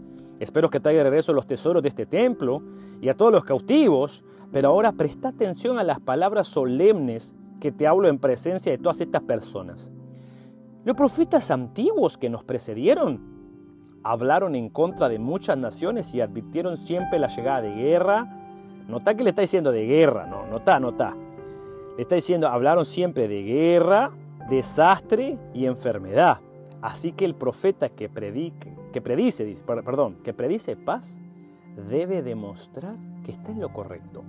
Espero 0.43 0.69
que 0.69 0.81
traiga 0.81 0.99
de 0.99 1.09
regreso 1.09 1.31
los 1.31 1.47
tesoros 1.47 1.81
de 1.81 1.89
este 1.89 2.05
templo 2.05 2.61
y 3.01 3.07
a 3.07 3.15
todos 3.15 3.31
los 3.31 3.45
cautivos. 3.45 4.23
Pero 4.51 4.69
ahora 4.69 4.91
presta 4.91 5.29
atención 5.29 5.79
a 5.79 5.83
las 5.83 5.99
palabras 5.99 6.47
solemnes 6.47 7.33
que 7.61 7.71
te 7.71 7.87
hablo 7.87 8.09
en 8.09 8.19
presencia 8.19 8.71
de 8.71 8.77
todas 8.77 8.99
estas 8.99 9.23
personas. 9.23 9.91
Los 10.83 10.97
profetas 10.97 11.49
antiguos 11.49 12.17
que 12.17 12.29
nos 12.29 12.43
precedieron 12.43 13.21
hablaron 14.03 14.53
en 14.55 14.67
contra 14.67 15.07
de 15.07 15.17
muchas 15.17 15.57
naciones 15.57 16.13
y 16.13 16.19
advirtieron 16.19 16.75
siempre 16.75 17.19
la 17.19 17.27
llegada 17.27 17.61
de 17.61 17.73
guerra. 17.73 18.27
Nota 18.89 19.15
que 19.15 19.23
le 19.23 19.29
está 19.29 19.43
diciendo 19.43 19.71
de 19.71 19.85
guerra, 19.85 20.27
no, 20.27 20.45
nota, 20.45 20.77
nota. 20.77 21.15
Le 21.95 22.01
está 22.01 22.15
diciendo, 22.15 22.49
hablaron 22.49 22.85
siempre 22.85 23.29
de 23.29 23.43
guerra, 23.43 24.11
desastre 24.49 25.37
y 25.53 25.67
enfermedad. 25.67 26.39
Así 26.81 27.13
que 27.13 27.23
el 27.23 27.33
profeta 27.33 27.87
que, 27.87 28.09
predique, 28.09 28.72
que 28.93 29.01
predice, 29.01 29.57
perdón, 29.65 30.15
que 30.23 30.33
predice 30.33 30.77
paz, 30.77 31.19
debe 31.89 32.21
demostrar 32.21 32.95
que 33.25 33.33
está 33.33 33.51
en 33.51 33.59
lo 33.59 33.73
correcto. 33.73 34.23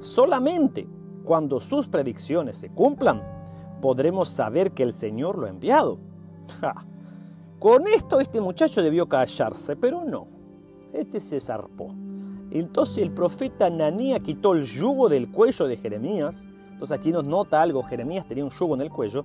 Solamente 0.00 0.86
cuando 1.24 1.60
sus 1.60 1.88
predicciones 1.88 2.58
se 2.58 2.68
cumplan, 2.68 3.22
podremos 3.80 4.28
saber 4.28 4.72
que 4.72 4.82
el 4.82 4.92
Señor 4.92 5.38
lo 5.38 5.46
ha 5.46 5.50
enviado. 5.50 5.98
Con 7.58 7.86
esto 7.86 8.20
este 8.20 8.40
muchacho 8.40 8.82
debió 8.82 9.08
callarse, 9.08 9.76
pero 9.76 10.04
no. 10.04 10.26
Este 10.92 11.20
se 11.20 11.40
zarpó. 11.40 11.94
Entonces 12.50 12.98
el 12.98 13.12
profeta 13.12 13.70
Nanía 13.70 14.18
quitó 14.18 14.54
el 14.54 14.64
yugo 14.64 15.08
del 15.08 15.30
cuello 15.30 15.66
de 15.66 15.76
Jeremías. 15.76 16.42
Entonces 16.72 16.98
aquí 16.98 17.12
nos 17.12 17.24
nota 17.24 17.62
algo, 17.62 17.82
Jeremías 17.82 18.26
tenía 18.26 18.44
un 18.44 18.50
yugo 18.50 18.74
en 18.74 18.80
el 18.80 18.90
cuello 18.90 19.24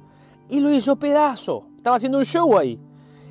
y 0.50 0.60
lo 0.60 0.70
hizo 0.70 0.96
pedazo. 0.96 1.66
Estaba 1.76 1.96
haciendo 1.96 2.20
un 2.20 2.26
show 2.26 2.58
ahí. 2.58 2.80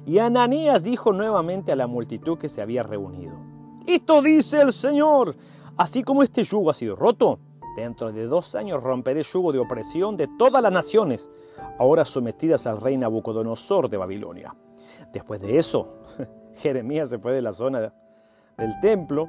Y 0.06 0.18
Ananías 0.18 0.82
dijo 0.82 1.12
nuevamente 1.12 1.73
a 1.73 1.76
la 1.76 1.87
multitud 1.87 2.38
que 2.38 2.49
se 2.49 2.61
había 2.61 2.82
reunido. 2.82 3.34
Esto 3.87 4.20
dice 4.23 4.61
el 4.61 4.73
Señor. 4.73 5.37
Así 5.76 6.02
como 6.02 6.23
este 6.23 6.44
yugo 6.44 6.70
ha 6.70 6.75
sido 6.75 6.94
roto, 6.94 7.38
dentro 7.76 8.12
de 8.12 8.26
dos 8.26 8.54
años 8.54 8.82
romperé 8.82 9.23
yugo 9.23 9.52
de 9.52 9.58
opresión 9.58 10.16
de 10.16 10.28
todas 10.38 10.62
las 10.62 10.73
naciones, 10.73 11.30
ahora 11.78 12.04
sometidas 12.04 12.66
al 12.66 12.80
rey 12.80 12.96
Nabucodonosor 12.96 13.88
de 13.88 13.96
Babilonia. 13.96 14.54
Después 15.12 15.40
de 15.40 15.58
eso, 15.58 15.99
Jeremías 16.56 17.11
se 17.11 17.18
fue 17.18 17.32
de 17.32 17.42
la 17.42 17.52
zona 17.52 17.92
del 18.56 18.80
templo, 18.80 19.28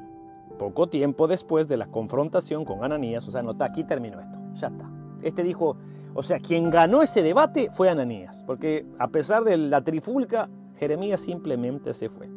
poco 0.60 0.88
tiempo 0.88 1.28
después 1.28 1.68
de 1.68 1.78
la 1.78 1.88
confrontación 1.88 2.66
con 2.66 2.84
Ananías. 2.84 3.28
O 3.28 3.32
sea, 3.32 3.42
nota, 3.42 3.66
aquí 3.66 3.84
terminó 3.84 4.20
esto, 4.20 4.38
ya 4.54 4.68
está. 4.68 4.90
Este 5.22 5.42
dijo, 5.42 5.78
o 6.14 6.22
sea, 6.22 6.38
quien 6.38 6.70
ganó 6.70 7.02
ese 7.02 7.24
debate 7.24 7.70
fue 7.72 7.90
Ananías, 7.90 8.44
porque 8.46 8.86
a 9.00 9.08
pesar 9.08 9.44
de 9.44 9.58
la 9.58 9.84
trifulca, 9.84 10.50
Jeremías 10.78 11.22
simplemente 11.22 11.94
se 11.94 12.10
fue. 12.10 12.30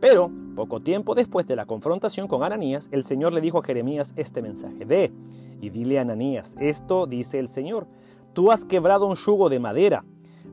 Pero, 0.00 0.30
poco 0.56 0.80
tiempo 0.80 1.14
después 1.14 1.46
de 1.46 1.56
la 1.56 1.66
confrontación 1.66 2.26
con 2.26 2.42
Ananías, 2.42 2.88
el 2.90 3.04
Señor 3.04 3.34
le 3.34 3.42
dijo 3.42 3.58
a 3.58 3.62
Jeremías 3.62 4.14
este 4.16 4.40
mensaje. 4.40 4.84
Ve 4.84 5.12
y 5.60 5.68
dile 5.68 5.98
a 5.98 6.02
Ananías, 6.02 6.54
esto 6.58 7.06
dice 7.06 7.38
el 7.38 7.48
Señor, 7.48 7.86
tú 8.32 8.50
has 8.50 8.64
quebrado 8.64 9.06
un 9.06 9.16
yugo 9.16 9.50
de 9.50 9.58
madera, 9.58 10.04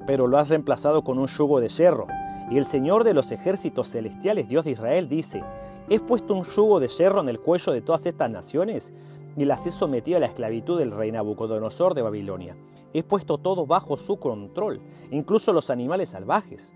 pero 0.05 0.27
lo 0.27 0.37
has 0.37 0.49
reemplazado 0.49 1.03
con 1.03 1.17
un 1.17 1.27
yugo 1.27 1.61
de 1.61 1.69
cerro. 1.69 2.07
Y 2.51 2.57
el 2.57 2.65
Señor 2.65 3.05
de 3.05 3.13
los 3.13 3.31
ejércitos 3.31 3.89
celestiales, 3.89 4.49
Dios 4.49 4.65
de 4.65 4.71
Israel, 4.71 5.07
dice, 5.07 5.43
he 5.89 5.99
puesto 5.99 6.33
un 6.33 6.43
yugo 6.43 6.81
de 6.81 6.89
cerro 6.89 7.21
en 7.21 7.29
el 7.29 7.39
cuello 7.39 7.71
de 7.71 7.81
todas 7.81 8.05
estas 8.05 8.29
naciones 8.29 8.93
y 9.37 9.45
las 9.45 9.65
he 9.65 9.71
sometido 9.71 10.17
a 10.17 10.19
la 10.19 10.25
esclavitud 10.25 10.77
del 10.77 10.91
rey 10.91 11.11
Nabucodonosor 11.11 11.93
de 11.93 12.01
Babilonia. 12.01 12.57
He 12.93 13.03
puesto 13.03 13.37
todo 13.37 13.65
bajo 13.65 13.95
su 13.95 14.17
control, 14.17 14.81
incluso 15.11 15.53
los 15.53 15.69
animales 15.69 16.09
salvajes. 16.09 16.73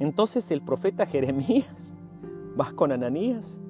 Entonces 0.00 0.50
el 0.50 0.62
profeta 0.62 1.06
Jeremías 1.06 1.94
va 2.60 2.72
con 2.72 2.92
Ananías 2.92 3.60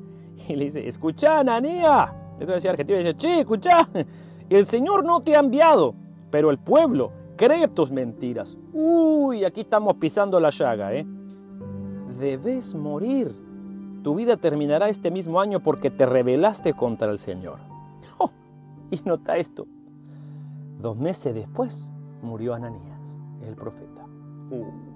y 0.48 0.56
le 0.56 0.66
dice, 0.66 0.86
escucha 0.86 1.40
Ananías. 1.40 2.10
Esto 2.38 2.52
decía 2.52 2.70
argentino 2.70 2.98
dice, 2.98 3.14
che, 3.16 3.40
escucha, 3.40 3.88
el 4.48 4.66
Señor 4.66 5.04
no 5.04 5.20
te 5.20 5.36
ha 5.36 5.40
enviado, 5.40 5.94
pero 6.30 6.50
el 6.50 6.58
pueblo 6.58 7.12
cree 7.36 7.68
tus 7.68 7.90
mentiras. 7.90 8.56
Uy, 8.72 9.44
aquí 9.44 9.62
estamos 9.62 9.96
pisando 9.96 10.40
la 10.40 10.50
llaga, 10.50 10.94
¿eh? 10.94 11.06
Debes 12.18 12.74
morir. 12.74 13.34
Tu 14.02 14.14
vida 14.14 14.36
terminará 14.36 14.88
este 14.88 15.10
mismo 15.10 15.40
año 15.40 15.60
porque 15.60 15.90
te 15.90 16.06
rebelaste 16.06 16.74
contra 16.74 17.10
el 17.10 17.18
Señor. 17.18 17.58
Y 18.90 19.00
nota 19.06 19.38
esto. 19.38 19.66
Dos 20.78 20.96
meses 20.96 21.34
después 21.34 21.90
murió 22.22 22.54
Ananías, 22.54 23.18
el 23.44 23.54
profeta. 23.54 24.04
Uh. 24.50 24.93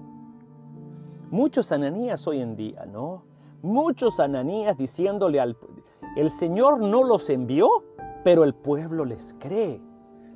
Muchos 1.31 1.71
Ananías 1.71 2.27
hoy 2.27 2.41
en 2.41 2.55
día, 2.55 2.85
¿no? 2.85 3.23
Muchos 3.61 4.19
Ananías 4.19 4.77
diciéndole 4.77 5.39
al... 5.39 5.57
El 6.15 6.31
Señor 6.31 6.79
no 6.79 7.03
los 7.03 7.29
envió, 7.29 7.69
pero 8.23 8.43
el 8.43 8.53
pueblo 8.53 9.05
les 9.05 9.33
cree 9.39 9.81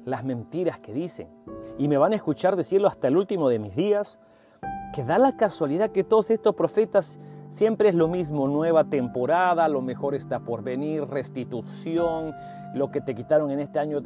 las 0.06 0.24
mentiras 0.24 0.80
que 0.80 0.94
dicen. 0.94 1.30
Y 1.78 1.88
me 1.88 1.98
van 1.98 2.14
a 2.14 2.16
escuchar 2.16 2.56
decirlo 2.56 2.88
hasta 2.88 3.08
el 3.08 3.18
último 3.18 3.50
de 3.50 3.60
mis 3.60 3.76
días, 3.76 4.20
que 4.94 5.04
da 5.04 5.18
la 5.18 5.36
casualidad 5.36 5.92
que 5.92 6.04
todos 6.04 6.30
estos 6.30 6.56
profetas 6.56 7.20
Siempre 7.54 7.90
es 7.90 7.94
lo 7.94 8.08
mismo, 8.08 8.48
nueva 8.48 8.86
temporada, 8.86 9.68
lo 9.68 9.80
mejor 9.80 10.16
está 10.16 10.40
por 10.40 10.64
venir, 10.64 11.06
restitución, 11.06 12.34
lo 12.74 12.90
que 12.90 13.00
te 13.00 13.14
quitaron 13.14 13.52
en 13.52 13.60
este 13.60 13.78
año. 13.78 14.00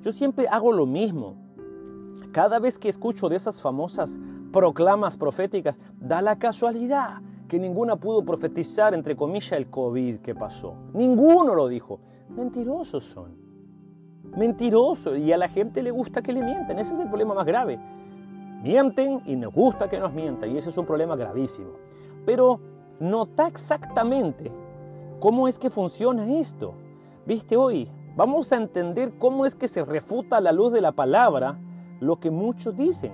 Yo 0.00 0.12
siempre 0.12 0.46
hago 0.46 0.72
lo 0.72 0.86
mismo. 0.86 1.34
Cada 2.32 2.60
vez 2.60 2.78
que 2.78 2.88
escucho 2.88 3.28
de 3.28 3.34
esas 3.34 3.60
famosas 3.60 4.20
proclamas 4.54 5.16
proféticas, 5.16 5.80
da 5.98 6.22
la 6.22 6.38
casualidad 6.38 7.20
que 7.48 7.58
ninguna 7.58 7.96
pudo 7.96 8.24
profetizar, 8.24 8.94
entre 8.94 9.16
comillas, 9.16 9.50
el 9.50 9.68
COVID 9.68 10.20
que 10.20 10.32
pasó. 10.32 10.76
Ninguno 10.92 11.56
lo 11.56 11.66
dijo. 11.66 11.98
Mentirosos 12.28 13.02
son. 13.02 13.36
Mentirosos. 14.36 15.18
Y 15.18 15.32
a 15.32 15.38
la 15.38 15.48
gente 15.48 15.82
le 15.82 15.90
gusta 15.90 16.22
que 16.22 16.32
le 16.32 16.40
mienten. 16.40 16.78
Ese 16.78 16.94
es 16.94 17.00
el 17.00 17.08
problema 17.08 17.34
más 17.34 17.46
grave. 17.46 17.80
Mienten 18.62 19.22
y 19.26 19.34
nos 19.34 19.52
gusta 19.52 19.88
que 19.88 19.98
nos 19.98 20.14
mientan. 20.14 20.52
Y 20.52 20.58
ese 20.58 20.70
es 20.70 20.78
un 20.78 20.86
problema 20.86 21.16
gravísimo. 21.16 21.72
Pero 22.24 22.60
nota 23.00 23.48
exactamente 23.48 24.52
cómo 25.18 25.48
es 25.48 25.58
que 25.58 25.68
funciona 25.68 26.32
esto. 26.38 26.74
Viste 27.26 27.56
hoy, 27.56 27.90
vamos 28.14 28.52
a 28.52 28.56
entender 28.56 29.14
cómo 29.18 29.46
es 29.46 29.56
que 29.56 29.66
se 29.66 29.84
refuta 29.84 30.36
a 30.36 30.40
la 30.40 30.52
luz 30.52 30.72
de 30.72 30.80
la 30.80 30.92
palabra 30.92 31.58
lo 31.98 32.20
que 32.20 32.30
muchos 32.30 32.76
dicen. 32.76 33.12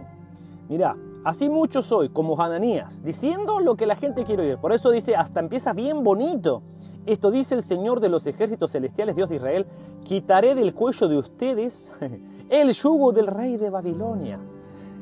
Mira, 0.68 0.96
así 1.24 1.48
muchos 1.48 1.86
soy, 1.86 2.08
como 2.08 2.40
Hananías, 2.40 3.02
diciendo 3.02 3.60
lo 3.60 3.76
que 3.76 3.86
la 3.86 3.96
gente 3.96 4.24
quiere 4.24 4.42
oír. 4.42 4.58
Por 4.58 4.72
eso 4.72 4.90
dice, 4.90 5.16
hasta 5.16 5.40
empieza 5.40 5.72
bien 5.72 6.04
bonito. 6.04 6.62
Esto 7.06 7.30
dice 7.30 7.54
el 7.54 7.62
Señor 7.62 8.00
de 8.00 8.08
los 8.08 8.26
ejércitos 8.26 8.72
celestiales, 8.72 9.16
Dios 9.16 9.28
de 9.28 9.36
Israel, 9.36 9.66
quitaré 10.04 10.54
del 10.54 10.74
cuello 10.74 11.08
de 11.08 11.16
ustedes 11.18 11.92
el 12.50 12.72
yugo 12.72 13.12
del 13.12 13.26
rey 13.26 13.56
de 13.56 13.70
Babilonia 13.70 14.38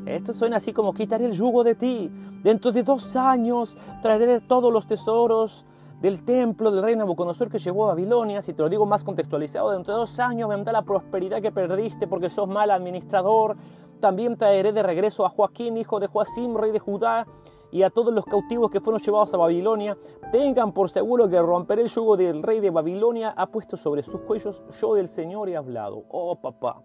esto 0.08 0.32
suena 0.32 0.56
así 0.56 0.72
como 0.72 0.94
quitaré 0.94 1.26
el 1.26 1.32
yugo 1.32 1.64
de 1.64 1.74
ti. 1.74 2.10
Dentro 2.42 2.72
de 2.72 2.82
dos 2.82 3.14
años 3.16 3.76
traeré 4.00 4.40
todos 4.40 4.72
los 4.72 4.86
tesoros 4.86 5.66
del 6.00 6.24
templo 6.24 6.70
del 6.70 6.82
rey 6.82 6.96
Nabucodonosor 6.96 7.50
que 7.50 7.58
llevó 7.58 7.84
a 7.84 7.88
Babilonia. 7.88 8.40
Si 8.40 8.54
te 8.54 8.62
lo 8.62 8.68
digo 8.68 8.86
más 8.86 9.04
contextualizado, 9.04 9.72
dentro 9.72 9.92
de 9.92 10.00
dos 10.00 10.18
años 10.18 10.48
vendrá 10.48 10.72
la 10.72 10.82
prosperidad 10.82 11.42
que 11.42 11.52
perdiste 11.52 12.06
porque 12.06 12.30
sos 12.30 12.48
mal 12.48 12.70
administrador. 12.70 13.56
También 14.00 14.36
traeré 14.36 14.72
de 14.72 14.82
regreso 14.82 15.26
a 15.26 15.28
Joaquín, 15.28 15.76
hijo 15.76 15.98
de 15.98 16.06
Joacim, 16.06 16.56
rey 16.56 16.70
de 16.70 16.78
Judá, 16.78 17.26
y 17.70 17.82
a 17.82 17.90
todos 17.90 18.14
los 18.14 18.24
cautivos 18.24 18.70
que 18.70 18.80
fueron 18.80 19.00
llevados 19.02 19.34
a 19.34 19.36
Babilonia. 19.36 19.96
Tengan 20.32 20.72
por 20.72 20.88
seguro 20.88 21.28
que 21.28 21.40
romperé 21.40 21.82
el 21.82 21.88
yugo 21.88 22.16
del 22.16 22.42
rey 22.42 22.60
de 22.60 22.70
Babilonia, 22.70 23.34
ha 23.36 23.46
puesto 23.46 23.76
sobre 23.76 24.02
sus 24.02 24.20
cuellos, 24.22 24.62
yo 24.80 24.94
del 24.94 25.08
Señor 25.08 25.48
he 25.48 25.56
hablado. 25.56 26.04
Oh 26.08 26.36
papá. 26.36 26.82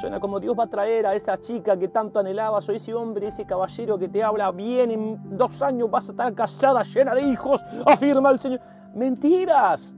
Suena 0.00 0.20
como 0.20 0.38
Dios 0.38 0.54
va 0.58 0.64
a 0.64 0.68
traer 0.68 1.06
a 1.06 1.14
esa 1.14 1.38
chica 1.38 1.76
que 1.76 1.88
tanto 1.88 2.20
anhelabas, 2.20 2.68
o 2.68 2.72
ese 2.72 2.94
hombre, 2.94 3.26
ese 3.26 3.44
caballero 3.44 3.98
que 3.98 4.08
te 4.08 4.22
habla 4.22 4.50
bien, 4.52 4.90
en 4.90 5.36
dos 5.36 5.60
años 5.60 5.90
vas 5.90 6.08
a 6.08 6.12
estar 6.12 6.34
casada, 6.34 6.82
llena 6.82 7.14
de 7.14 7.22
hijos, 7.22 7.60
afirma 7.84 8.30
el 8.30 8.38
Señor. 8.38 8.60
Mentiras. 8.94 9.96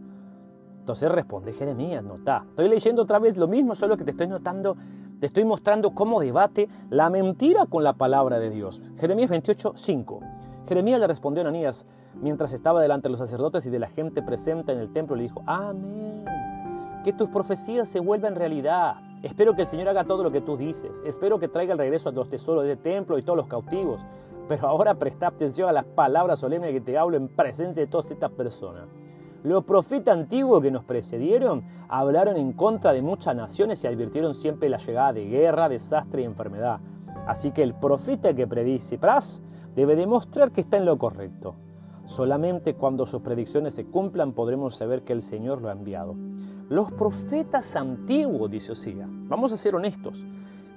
Entonces 0.81 1.11
responde 1.11 1.53
Jeremías, 1.53 2.03
nota. 2.03 2.45
Estoy 2.49 2.69
leyendo 2.69 3.03
otra 3.03 3.19
vez 3.19 3.37
lo 3.37 3.49
mismo, 3.49 3.75
solo 3.75 3.97
que 3.97 4.05
te 4.05 4.11
estoy 4.11 4.27
notando, 4.27 4.77
te 5.25 5.29
estoy 5.29 5.47
mostrando 5.47 5.95
cómo 5.95 6.21
debate 6.21 6.69
la 6.91 7.09
mentira 7.09 7.65
con 7.65 7.83
la 7.83 7.95
palabra 7.95 8.39
de 8.39 8.51
Dios. 8.51 8.83
Jeremías 8.99 9.31
28, 9.31 9.73
5. 9.75 10.21
Jeremías 10.69 11.01
le 11.01 11.07
respondió 11.07 11.43
a 11.43 11.49
Ananías 11.49 11.87
mientras 12.21 12.53
estaba 12.53 12.83
delante 12.83 13.09
de 13.09 13.13
los 13.13 13.21
sacerdotes 13.21 13.65
y 13.65 13.71
de 13.71 13.79
la 13.79 13.89
gente 13.89 14.21
presente 14.21 14.73
en 14.73 14.81
el 14.81 14.93
templo, 14.93 15.17
le 15.17 15.23
dijo, 15.23 15.43
amén, 15.47 16.27
que 17.05 17.15
tus 17.15 17.31
profecías 17.31 17.89
se 17.89 18.01
vuelvan 18.01 18.35
realidad 18.35 18.97
Espero 19.23 19.55
que 19.55 19.63
el 19.63 19.67
Señor 19.67 19.89
haga 19.89 20.05
todo 20.05 20.23
lo 20.23 20.31
que 20.31 20.43
tú 20.43 20.59
dices. 20.59 21.03
Espero 21.07 21.39
que 21.39 21.49
traiga 21.49 21.73
el 21.73 21.79
regreso 21.79 22.11
a 22.11 22.13
los 22.13 22.29
tesoros 22.29 22.67
del 22.67 22.77
templo 22.77 23.17
y 23.17 23.23
todos 23.23 23.39
los 23.39 23.47
cautivos. 23.47 24.05
Pero 24.47 24.69
ahora 24.69 24.95
presta 24.97 25.29
atención 25.29 25.71
a 25.71 25.73
las 25.73 25.87
palabras 25.87 26.41
solemnes 26.41 26.71
que 26.73 26.83
te 26.83 26.99
hablo 26.99 27.17
en 27.17 27.29
presencia 27.29 27.83
de 27.83 27.87
todas 27.87 28.11
estas 28.11 28.31
personas. 28.33 28.85
Los 29.45 29.65
profetas 29.65 30.17
antiguos 30.17 30.63
que 30.63 30.71
nos 30.71 30.85
precedieron 30.85 31.65
hablaron 31.91 32.39
en 32.39 32.55
contra 32.55 32.95
de 32.95 33.03
muchas 33.03 33.37
naciones 33.37 33.85
y 33.85 33.87
advirtieron 33.87 34.33
siempre 34.33 34.71
la 34.71 34.79
llegada 34.79 35.13
de 35.13 35.27
guerra, 35.27 35.69
desastre 35.69 36.23
y 36.23 36.25
enfermedad. 36.25 36.81
Así 37.27 37.51
que 37.51 37.63
el 37.63 37.75
profeta 37.75 38.33
que 38.33 38.47
predice 38.47 38.97
paz 38.97 39.43
debe 39.77 39.97
demostrar 39.97 40.51
que 40.51 40.63
está 40.63 40.79
en 40.79 40.87
lo 40.87 40.97
correcto. 40.97 41.57
Solamente 42.07 42.73
cuando 42.73 43.05
sus 43.05 43.21
predicciones 43.21 43.75
se 43.75 43.85
cumplan 43.85 44.33
podremos 44.33 44.77
saber 44.77 45.03
que 45.03 45.13
el 45.13 45.21
Señor 45.21 45.61
lo 45.61 45.69
ha 45.69 45.73
enviado. 45.73 46.15
Los 46.71 46.91
profetas 46.93 47.77
antiguos, 47.77 48.51
dice 48.51 48.73
Osía, 48.73 49.07
vamos 49.07 49.53
a 49.53 49.59
ser 49.59 49.75
honestos, 49.75 50.25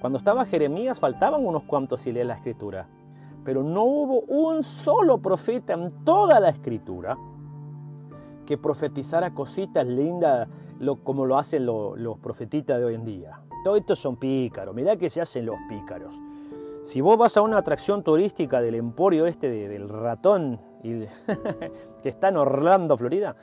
cuando 0.02 0.20
estaba 0.20 0.46
Jeremías 0.46 1.00
faltaban 1.00 1.46
unos 1.46 1.64
cuantos 1.64 2.02
si 2.02 2.12
lees 2.12 2.28
la 2.28 2.36
escritura, 2.36 2.90
pero 3.46 3.64
no 3.64 3.84
hubo 3.84 4.20
un 4.24 4.62
solo 4.62 5.20
profeta 5.20 5.72
en 5.72 6.04
toda 6.04 6.42
la 6.42 6.50
escritura 6.50 7.18
que 8.48 8.58
profetizara 8.58 9.34
cositas 9.34 9.86
lindas 9.86 10.48
como 11.04 11.26
lo 11.26 11.38
hacen 11.38 11.66
los 11.66 12.18
profetitas 12.20 12.80
de 12.80 12.86
hoy 12.86 12.96
en 12.96 13.04
día. 13.04 13.40
Todos 13.64 13.80
estos 13.80 14.00
son 14.00 14.16
pícaros, 14.16 14.74
mirá 14.74 14.96
que 14.96 15.10
se 15.10 15.22
hacen 15.22 15.46
los 15.46 15.58
pícaros. 15.68 16.16
Si 16.84 17.02
vos 17.02 17.18
vas 17.18 17.36
a 17.36 17.42
una 17.42 17.58
atracción 17.58 18.04
turística 18.04 18.62
del 18.62 18.76
emporio 18.76 19.26
este 19.26 19.50
del 19.50 19.90
ratón 19.90 20.60
que 20.82 22.10
está 22.10 22.30
en 22.30 22.38
Orlando, 22.38 22.98
Florida, 22.98 23.36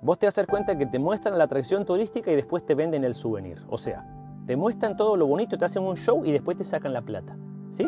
vos 0.00 0.18
te 0.18 0.26
vas 0.26 0.38
a 0.38 0.40
dar 0.40 0.48
cuenta 0.48 0.78
que 0.78 0.86
te 0.86 0.98
muestran 0.98 1.36
la 1.36 1.44
atracción 1.44 1.84
turística 1.84 2.32
y 2.32 2.36
después 2.36 2.64
te 2.64 2.74
venden 2.74 3.04
el 3.04 3.14
souvenir. 3.14 3.62
O 3.68 3.76
sea, 3.76 4.06
te 4.46 4.56
muestran 4.56 4.96
todo 4.96 5.16
lo 5.16 5.26
bonito, 5.26 5.58
te 5.58 5.66
hacen 5.66 5.82
un 5.82 5.96
show 5.96 6.24
y 6.24 6.32
después 6.32 6.56
te 6.56 6.64
sacan 6.64 6.94
la 6.94 7.02
plata. 7.02 7.36
¿Sí? 7.72 7.84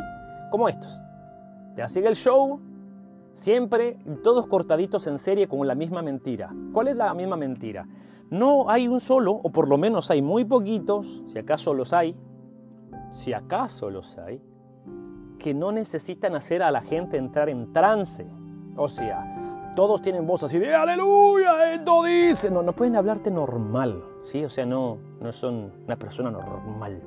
Como 0.50 0.69
estos. 0.69 1.00
Te 1.75 1.83
hacen 1.83 2.07
el 2.07 2.17
show, 2.17 2.61
siempre 3.35 3.99
todos 4.23 4.47
cortaditos 4.47 5.07
en 5.07 5.19
serie 5.19 5.49
con 5.49 5.67
la 5.67 5.75
misma 5.75 6.03
mentira. 6.03 6.53
¿Cuál 6.73 6.89
es 6.89 6.97
la 6.97 7.13
misma 7.15 7.37
mentira? 7.37 7.87
No 8.31 8.71
hay 8.71 8.87
un 8.87 9.01
solo, 9.01 9.33
o 9.33 9.51
por 9.51 9.69
lo 9.69 9.77
menos 9.77 10.11
hay 10.11 10.23
muy 10.23 10.45
poquitos, 10.45 11.23
si 11.27 11.39
acaso 11.39 11.75
los 11.75 11.93
hay, 11.93 12.15
si 13.11 13.33
acaso 13.33 13.91
los 13.91 14.17
hay, 14.19 14.41
que 15.39 15.53
no 15.55 15.73
necesitan 15.73 16.37
hacer 16.37 16.63
a 16.63 16.71
la 16.71 16.83
gente 16.83 17.17
entrar 17.17 17.49
en 17.49 17.73
trance. 17.73 18.27
O 18.77 18.87
sea, 18.87 19.73
todos 19.75 20.03
tienen 20.03 20.27
voz 20.27 20.45
así 20.45 20.59
de 20.59 20.75
aleluya, 20.75 21.75
esto 21.75 22.05
dice. 22.05 22.51
No, 22.51 22.63
no 22.63 22.73
pueden 22.73 22.95
hablarte 22.95 23.31
normal, 23.31 24.05
¿sí? 24.23 24.45
O 24.45 24.49
sea, 24.49 24.65
no, 24.67 24.99
no 25.21 25.33
son 25.33 25.73
una 25.87 25.97
persona 25.97 26.31
normal. 26.31 27.03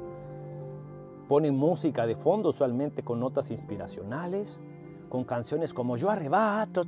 Ponen 1.30 1.56
música 1.56 2.06
de 2.06 2.16
fondo 2.16 2.50
usualmente 2.50 3.04
con 3.04 3.20
notas 3.20 3.50
inspiracionales 3.50 4.60
con 5.14 5.26
canciones 5.26 5.76
como 5.76 5.96
Yo 5.96 6.10
arrebato, 6.10 6.82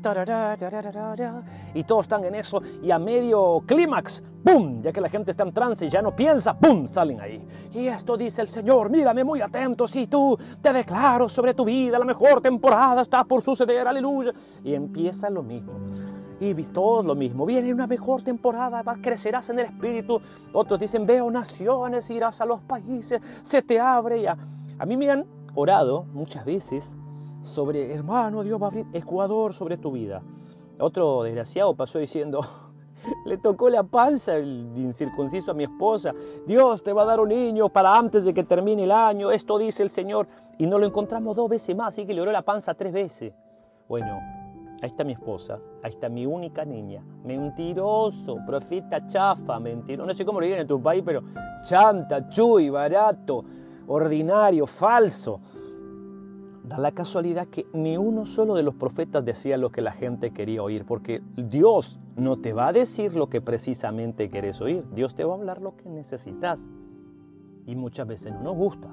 y 1.75 1.83
todos 1.83 2.05
están 2.05 2.25
en 2.25 2.33
eso, 2.33 2.59
y 2.81 2.89
a 2.89 2.97
medio 2.97 3.61
clímax, 3.67 4.23
¡pum! 4.43 4.81
Ya 4.81 4.91
que 4.91 4.99
la 4.99 5.09
gente 5.09 5.29
está 5.29 5.43
en 5.43 5.53
trance 5.53 5.85
y 5.85 5.91
ya 5.91 6.01
no 6.01 6.15
piensa, 6.15 6.57
¡pum! 6.57 6.87
Salen 6.87 7.21
ahí. 7.21 7.47
Y 7.71 7.85
esto 7.85 8.17
dice 8.17 8.41
el 8.41 8.47
Señor, 8.47 8.89
mírame 8.89 9.23
muy 9.23 9.41
atento, 9.41 9.87
si 9.87 10.07
tú 10.07 10.35
te 10.59 10.73
declaro 10.73 11.29
sobre 11.29 11.53
tu 11.53 11.65
vida, 11.65 11.99
la 11.99 12.05
mejor 12.05 12.41
temporada 12.41 13.03
está 13.03 13.23
por 13.25 13.43
suceder, 13.43 13.87
aleluya. 13.87 14.31
Y 14.63 14.73
empieza 14.73 15.29
lo 15.29 15.43
mismo. 15.43 15.73
Y 16.39 16.51
todos 16.63 17.05
lo 17.05 17.13
mismo, 17.13 17.45
viene 17.45 17.71
una 17.71 17.85
mejor 17.85 18.23
temporada, 18.23 18.83
crecerás 19.03 19.51
en 19.51 19.59
el 19.59 19.65
espíritu. 19.67 20.19
Otros 20.51 20.79
dicen, 20.79 21.05
veo 21.05 21.29
naciones, 21.29 22.09
irás 22.09 22.41
a 22.41 22.45
los 22.45 22.59
países, 22.61 23.21
se 23.43 23.61
te 23.61 23.79
abre 23.79 24.23
ya. 24.23 24.35
A 24.79 24.85
mí 24.87 24.97
me 24.97 25.11
han 25.11 25.27
orado 25.53 26.05
muchas 26.11 26.43
veces 26.43 26.97
sobre, 27.45 27.93
hermano, 27.93 28.43
Dios 28.43 28.61
va 28.61 28.67
a 28.67 28.69
abrir 28.69 28.87
Ecuador 28.93 29.53
sobre 29.53 29.77
tu 29.77 29.91
vida. 29.91 30.21
Otro 30.79 31.23
desgraciado 31.23 31.75
pasó 31.75 31.99
diciendo, 31.99 32.41
le 33.25 33.37
tocó 33.37 33.69
la 33.69 33.83
panza 33.83 34.35
el 34.35 34.71
incircunciso 34.75 35.51
a 35.51 35.53
mi 35.53 35.63
esposa. 35.63 36.13
Dios 36.45 36.83
te 36.83 36.91
va 36.91 37.03
a 37.03 37.05
dar 37.05 37.19
un 37.19 37.29
niño 37.29 37.69
para 37.69 37.95
antes 37.95 38.25
de 38.25 38.33
que 38.33 38.43
termine 38.43 38.83
el 38.83 38.91
año. 38.91 39.31
Esto 39.31 39.57
dice 39.57 39.83
el 39.83 39.89
Señor. 39.89 40.27
Y 40.57 40.65
no 40.65 40.79
lo 40.79 40.85
encontramos 40.85 41.35
dos 41.35 41.49
veces 41.49 41.75
más, 41.75 41.89
así 41.89 42.05
que 42.05 42.13
le 42.13 42.21
oró 42.21 42.31
la 42.31 42.41
panza 42.41 42.73
tres 42.73 42.93
veces. 42.93 43.33
Bueno, 43.89 44.19
ahí 44.81 44.89
está 44.89 45.03
mi 45.03 45.11
esposa, 45.11 45.59
ahí 45.83 45.91
está 45.91 46.07
mi 46.07 46.25
única 46.25 46.63
niña. 46.63 47.03
Mentiroso, 47.23 48.37
profeta 48.45 49.05
chafa, 49.05 49.59
mentiroso. 49.59 50.07
No 50.07 50.13
sé 50.13 50.25
cómo 50.25 50.39
lo 50.39 50.45
digan 50.45 50.61
en 50.61 50.67
tu 50.67 50.81
país, 50.81 51.03
pero 51.05 51.23
chanta, 51.65 52.29
chuy, 52.29 52.69
barato, 52.69 53.43
ordinario, 53.87 54.65
falso. 54.65 55.41
Da 56.67 56.79
la 56.79 56.93
casualidad 56.93 57.47
que 57.47 57.67
ni 57.73 57.95
uno 57.95 58.25
solo 58.25 58.55
de 58.55 58.63
los 58.63 58.73
profetas 58.73 59.23
decía 59.23 59.55
lo 59.55 59.71
que 59.71 59.81
la 59.81 59.91
gente 59.91 60.31
quería 60.31 60.63
oír, 60.63 60.83
porque 60.83 61.21
Dios 61.37 61.99
no 62.15 62.37
te 62.37 62.53
va 62.53 62.69
a 62.69 62.73
decir 62.73 63.15
lo 63.15 63.29
que 63.29 63.39
precisamente 63.39 64.31
quieres 64.31 64.61
oír, 64.61 64.83
Dios 64.95 65.13
te 65.13 65.23
va 65.23 65.33
a 65.33 65.37
hablar 65.37 65.61
lo 65.61 65.77
que 65.77 65.89
necesitas. 65.89 66.65
Y 67.67 67.75
muchas 67.75 68.07
veces 68.07 68.33
no 68.33 68.41
nos 68.41 68.55
gusta. 68.55 68.89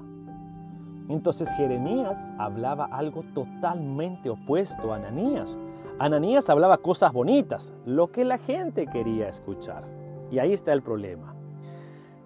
Entonces 1.09 1.49
Jeremías 1.57 2.31
hablaba 2.37 2.85
algo 2.85 3.23
totalmente 3.33 4.29
opuesto 4.29 4.93
a 4.93 4.97
Ananías. 4.97 5.57
Ananías 5.97 6.51
hablaba 6.51 6.77
cosas 6.77 7.11
bonitas, 7.11 7.73
lo 7.87 8.11
que 8.11 8.23
la 8.23 8.37
gente 8.37 8.85
quería 8.85 9.29
escuchar. 9.29 9.83
Y 10.29 10.37
ahí 10.37 10.53
está 10.53 10.73
el 10.73 10.83
problema. 10.83 11.33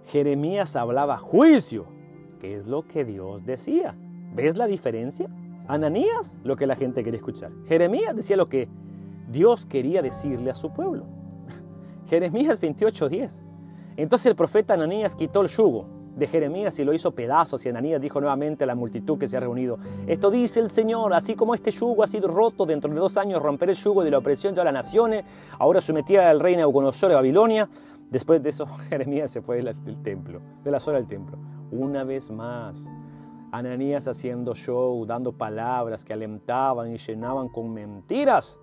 Jeremías 0.08 0.76
hablaba 0.76 1.18
juicio, 1.18 1.86
que 2.42 2.56
es 2.56 2.68
lo 2.68 2.86
que 2.86 3.06
Dios 3.06 3.46
decía. 3.46 3.96
¿Ves 4.38 4.56
la 4.56 4.68
diferencia? 4.68 5.28
Ananías, 5.68 6.38
lo 6.44 6.56
que 6.56 6.68
la 6.68 6.76
gente 6.76 7.04
quería 7.04 7.18
escuchar. 7.18 7.52
Jeremías 7.66 8.16
decía 8.16 8.38
lo 8.38 8.46
que 8.46 8.70
Dios 9.32 9.66
quería 9.66 10.04
decirle 10.04 10.52
a 10.52 10.54
su 10.54 10.72
pueblo. 10.72 11.06
Jeremías 12.08 12.62
28:10. 12.62 13.32
Entonces 13.98 14.28
el 14.28 14.36
profeta 14.36 14.76
Ananías 14.76 15.16
quitó 15.16 15.42
el 15.42 15.48
yugo 15.48 15.88
de 16.16 16.28
Jeremías 16.28 16.78
y 16.78 16.84
lo 16.84 16.94
hizo 16.94 17.16
pedazos 17.16 17.66
y 17.66 17.70
Ananías 17.70 18.00
dijo 18.00 18.22
nuevamente 18.22 18.64
a 18.64 18.68
la 18.68 18.76
multitud 18.76 19.18
que 19.18 19.28
se 19.28 19.38
ha 19.38 19.40
reunido, 19.40 19.80
esto 20.06 20.30
dice 20.30 20.60
el 20.60 20.70
Señor, 20.70 21.16
así 21.16 21.34
como 21.34 21.56
este 21.56 21.72
yugo 21.72 22.04
ha 22.04 22.08
sido 22.08 22.28
roto 22.28 22.68
dentro 22.68 22.94
de 22.94 23.00
dos 23.00 23.18
años, 23.18 23.42
romper 23.42 23.72
el 23.72 23.76
yugo 23.76 24.04
de 24.04 24.12
la 24.12 24.20
opresión 24.20 24.54
de 24.54 24.64
las 24.64 24.74
naciones, 24.74 25.26
ahora 25.58 25.82
sometida 25.82 26.30
al 26.30 26.40
rey 26.40 26.56
Nabucodonosor 26.56 27.10
de 27.10 27.16
Babilonia, 27.16 27.70
después 28.12 28.42
de 28.44 28.50
eso 28.50 28.68
Jeremías 28.90 29.32
se 29.32 29.42
fue 29.42 29.64
del 29.64 30.02
templo, 30.04 30.42
de 30.64 30.72
la 30.72 30.80
zona 30.80 30.98
del 30.98 31.08
templo, 31.08 31.40
una 31.72 32.04
vez 32.04 32.30
más. 32.30 32.88
Ananías 33.52 34.08
haciendo 34.08 34.54
show, 34.56 35.06
dando 35.06 35.32
palabras 35.32 36.04
que 36.04 36.14
alentaban 36.14 36.92
y 36.94 36.98
llenaban 36.98 37.48
con 37.48 37.74
mentiras. 37.74 38.60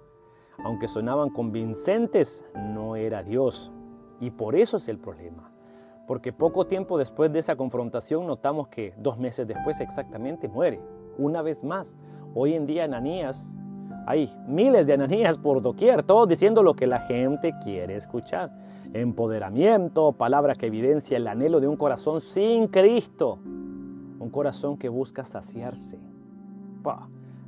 Aunque 0.63 0.89
sonaban 0.89 1.31
convincentes, 1.31 2.45
no 2.55 2.95
era 2.95 3.23
Dios. 3.23 3.73
Y 4.21 4.31
por 4.31 4.55
eso 4.55 4.77
es 4.77 4.89
el 4.89 4.99
problema. 4.99 5.51
Porque 6.07 6.33
poco 6.33 6.67
tiempo 6.67 6.99
después 6.99 7.33
de 7.33 7.39
esa 7.39 7.57
confrontación 7.57 8.27
notamos 8.27 8.69
que 8.69 8.93
dos 8.99 9.19
meses 9.19 9.49
después 9.49 9.81
exactamente 9.81 10.49
muere. 10.49 10.81
Una 11.17 11.41
vez 11.41 11.65
más, 11.65 11.97
hoy 12.35 12.55
en 12.55 12.67
día 12.67 12.85
Ananías, 12.85 13.57
hay 14.07 14.31
miles 14.47 14.87
de 14.87 14.93
Ananías 14.93 15.39
por 15.39 15.63
doquier, 15.63 16.03
todos 16.03 16.29
diciendo 16.29 16.63
lo 16.63 16.75
que 16.75 16.87
la 16.87 17.01
gente 17.01 17.55
quiere 17.65 17.97
escuchar. 17.97 18.53
Empoderamiento, 18.93 20.13
palabras 20.13 20.59
que 20.59 20.67
evidencia 20.67 21.17
el 21.17 21.27
anhelo 21.27 21.59
de 21.59 21.69
un 21.69 21.77
corazón 21.77 22.21
sin 22.21 22.69
Cristo 22.69 23.39
un 24.25 24.31
corazón 24.31 24.77
que 24.77 24.89
busca 24.89 25.25
saciarse. 25.25 25.99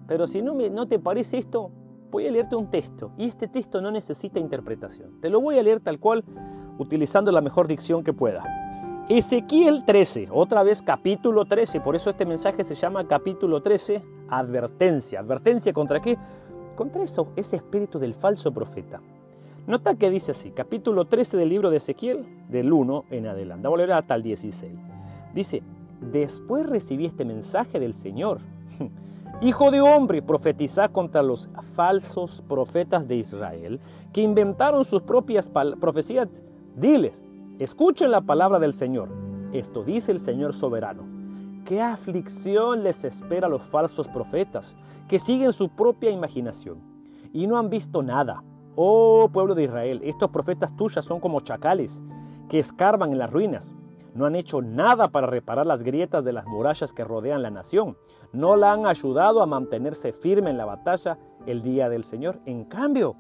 Pero 0.07 0.27
si 0.27 0.41
no, 0.43 0.55
me, 0.55 0.71
no 0.71 0.87
te 0.87 0.99
parece 0.99 1.39
esto, 1.39 1.71
voy 2.11 2.27
a 2.27 2.31
leerte 2.31 2.55
un 2.55 2.71
texto 2.71 3.11
y 3.19 3.25
este 3.25 3.49
texto 3.49 3.81
no 3.81 3.91
necesita 3.91 4.39
interpretación. 4.39 5.21
Te 5.21 5.29
lo 5.29 5.41
voy 5.41 5.59
a 5.59 5.63
leer 5.63 5.81
tal 5.81 5.99
cual, 5.99 6.25
utilizando 6.79 7.33
la 7.33 7.41
mejor 7.41 7.67
dicción 7.67 8.05
que 8.05 8.13
pueda. 8.13 8.45
Ezequiel 9.09 9.85
13, 9.85 10.29
otra 10.33 10.63
vez 10.63 10.83
capítulo 10.83 11.45
13, 11.45 11.81
por 11.81 11.97
eso 11.97 12.11
este 12.11 12.25
mensaje 12.25 12.65
se 12.65 12.75
llama 12.75 13.07
capítulo 13.07 13.63
13, 13.63 14.03
advertencia. 14.29 15.21
¿Advertencia 15.21 15.73
contra 15.73 16.01
qué? 16.01 16.17
Contra 16.75 17.03
eso, 17.03 17.29
ese 17.37 17.57
espíritu 17.57 17.99
del 17.99 18.15
falso 18.15 18.53
profeta. 18.53 19.01
Nota 19.67 19.95
que 19.97 20.11
dice 20.11 20.33
así, 20.33 20.51
capítulo 20.51 21.07
13 21.07 21.37
del 21.37 21.49
libro 21.49 21.71
de 21.71 21.79
Ezequiel, 21.79 22.25
del 22.49 22.73
1 22.73 23.07
en 23.11 23.27
adelante. 23.27 23.65
Vamos 23.65 23.79
a 23.79 23.83
leer 23.83 23.93
hasta 23.93 24.15
el 24.15 24.23
16. 24.23 24.73
Dice, 25.35 25.63
Después 26.01 26.67
recibí 26.67 27.07
este 27.07 27.25
mensaje 27.25 27.81
del 27.81 27.95
Señor. 27.95 28.41
Hijo 29.41 29.71
de 29.71 29.81
hombre, 29.81 30.23
profetiza 30.23 30.89
contra 30.89 31.23
los 31.23 31.49
falsos 31.75 32.43
profetas 32.49 33.07
de 33.09 33.17
Israel 33.17 33.81
que 34.13 34.23
inventaron 34.23 34.85
sus 34.85 35.03
propias 35.03 35.51
profecías. 35.81 36.29
Diles, 36.75 37.27
escuchen 37.59 38.11
la 38.11 38.21
palabra 38.21 38.59
del 38.59 38.73
Señor. 38.73 39.09
Esto 39.53 39.83
dice 39.85 40.13
el 40.13 40.21
Señor 40.21 40.55
soberano. 40.55 41.03
¿Qué 41.65 41.83
aflicción 41.83 42.83
les 42.85 43.05
espera 43.05 43.47
a 43.47 43.51
los 43.51 43.63
falsos 43.63 44.07
profetas 44.09 44.77
que 45.09 45.19
siguen 45.19 45.53
su 45.53 45.69
propia 45.69 46.11
imaginación 46.11 46.79
y 47.33 47.47
no 47.47 47.59
han 47.59 47.71
visto 47.71 48.03
nada? 48.03 48.43
Oh 48.77 49.29
pueblo 49.33 49.55
de 49.55 49.65
Israel, 49.65 50.01
estos 50.05 50.31
profetas 50.31 50.77
tuyas 50.77 51.05
son 51.05 51.19
como 51.19 51.41
chacales 51.41 52.03
que 52.49 52.59
escarban 52.59 53.13
en 53.13 53.19
las 53.19 53.33
ruinas 53.33 53.75
no 54.17 54.27
han 54.27 54.35
hecho 54.35 54.63
nada 54.63 55.09
para 55.09 55.27
reparar 55.27 55.67
las 55.67 55.83
grietas 55.83 56.25
de 56.25 56.33
las 56.33 56.47
murallas 56.47 56.93
que 56.93 57.05
rodean 57.05 57.43
la 57.43 57.51
nación. 57.51 57.97
No 58.33 58.57
la 58.57 58.73
han 58.73 58.87
ayudado 58.87 59.43
a 59.43 59.47
mantenerse 59.47 60.13
firme 60.13 60.51
en 60.51 60.57
la 60.57 60.65
batalla 60.65 61.19
el 61.47 61.63
día 61.63 61.89
del 61.89 62.03
Señor. 62.03 62.41
En 62.47 62.65
cambio, 62.65 63.17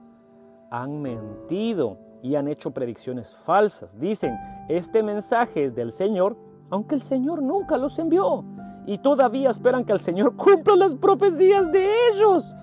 han 0.70 1.02
mentido 1.02 1.98
y 2.22 2.34
han 2.34 2.48
hecho 2.48 2.70
predicciones 2.72 3.36
falsas. 3.36 3.98
Dicen, 4.00 4.36
este 4.68 5.02
mensaje 5.02 5.64
es 5.64 5.74
del 5.74 5.92
Señor, 5.92 6.36
aunque 6.70 6.94
el 6.94 7.02
Señor 7.02 7.42
nunca 7.42 7.76
los 7.76 7.98
envió. 7.98 8.44
y 8.88 8.98
todavía 8.98 9.50
esperan 9.50 9.84
que 9.84 9.92
el 9.92 9.98
Señor 9.98 10.36
cumpla 10.36 10.76
las 10.76 10.94
profecías 10.94 11.72
de 11.72 11.88
ellos, 12.12 12.54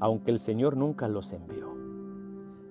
aunque 0.00 0.32
el 0.32 0.40
Señor 0.40 0.76
nunca 0.76 1.06
los 1.06 1.32
envió. 1.32 1.77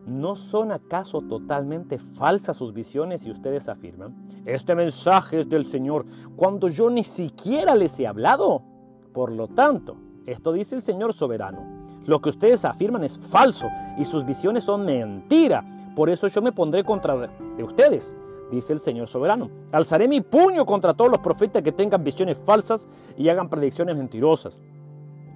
¿No 0.08 0.36
son 0.36 0.72
acaso 0.72 1.22
totalmente 1.22 2.00
falsas 2.00 2.56
sus 2.58 2.74
visiones 2.74 3.26
y 3.26 3.32
ustedes 3.32 3.68
afirman, 3.68 4.16
este 4.46 4.74
mensaje 4.74 5.42
es 5.42 5.50
del 5.50 5.66
Señor, 5.66 6.06
cuando 6.36 6.70
yo 6.70 6.90
ni 6.90 7.04
siquiera 7.04 7.76
les 7.76 8.00
he 8.00 8.08
hablado? 8.08 8.64
Por 9.14 9.34
lo 9.34 9.50
tanto, 9.50 9.98
esto 10.26 10.54
dice 10.54 10.76
el 10.76 10.82
Señor 10.82 11.12
soberano, 11.12 11.60
lo 12.06 12.22
que 12.22 12.30
ustedes 12.30 12.64
afirman 12.64 13.04
es 13.04 13.20
falso 13.20 13.68
y 13.98 14.06
sus 14.06 14.26
visiones 14.26 14.64
son 14.64 14.86
mentira. 14.86 15.64
Por 15.94 16.10
eso 16.10 16.28
yo 16.28 16.42
me 16.42 16.54
pondré 16.54 16.86
contra 16.86 17.30
de 17.58 17.64
ustedes 17.64 18.16
dice 18.52 18.74
el 18.74 18.80
Señor 18.80 19.08
soberano. 19.08 19.50
Alzaré 19.72 20.08
mi 20.08 20.22
puño 20.22 20.66
contra 20.66 20.94
todos 20.94 21.12
los 21.12 21.20
profetas 21.20 21.64
que 21.64 21.72
tengan 21.72 22.04
visiones 22.04 22.38
falsas 22.38 22.88
y 23.18 23.30
hagan 23.30 23.50
predicciones 23.50 23.98
mentirosas, 23.98 24.62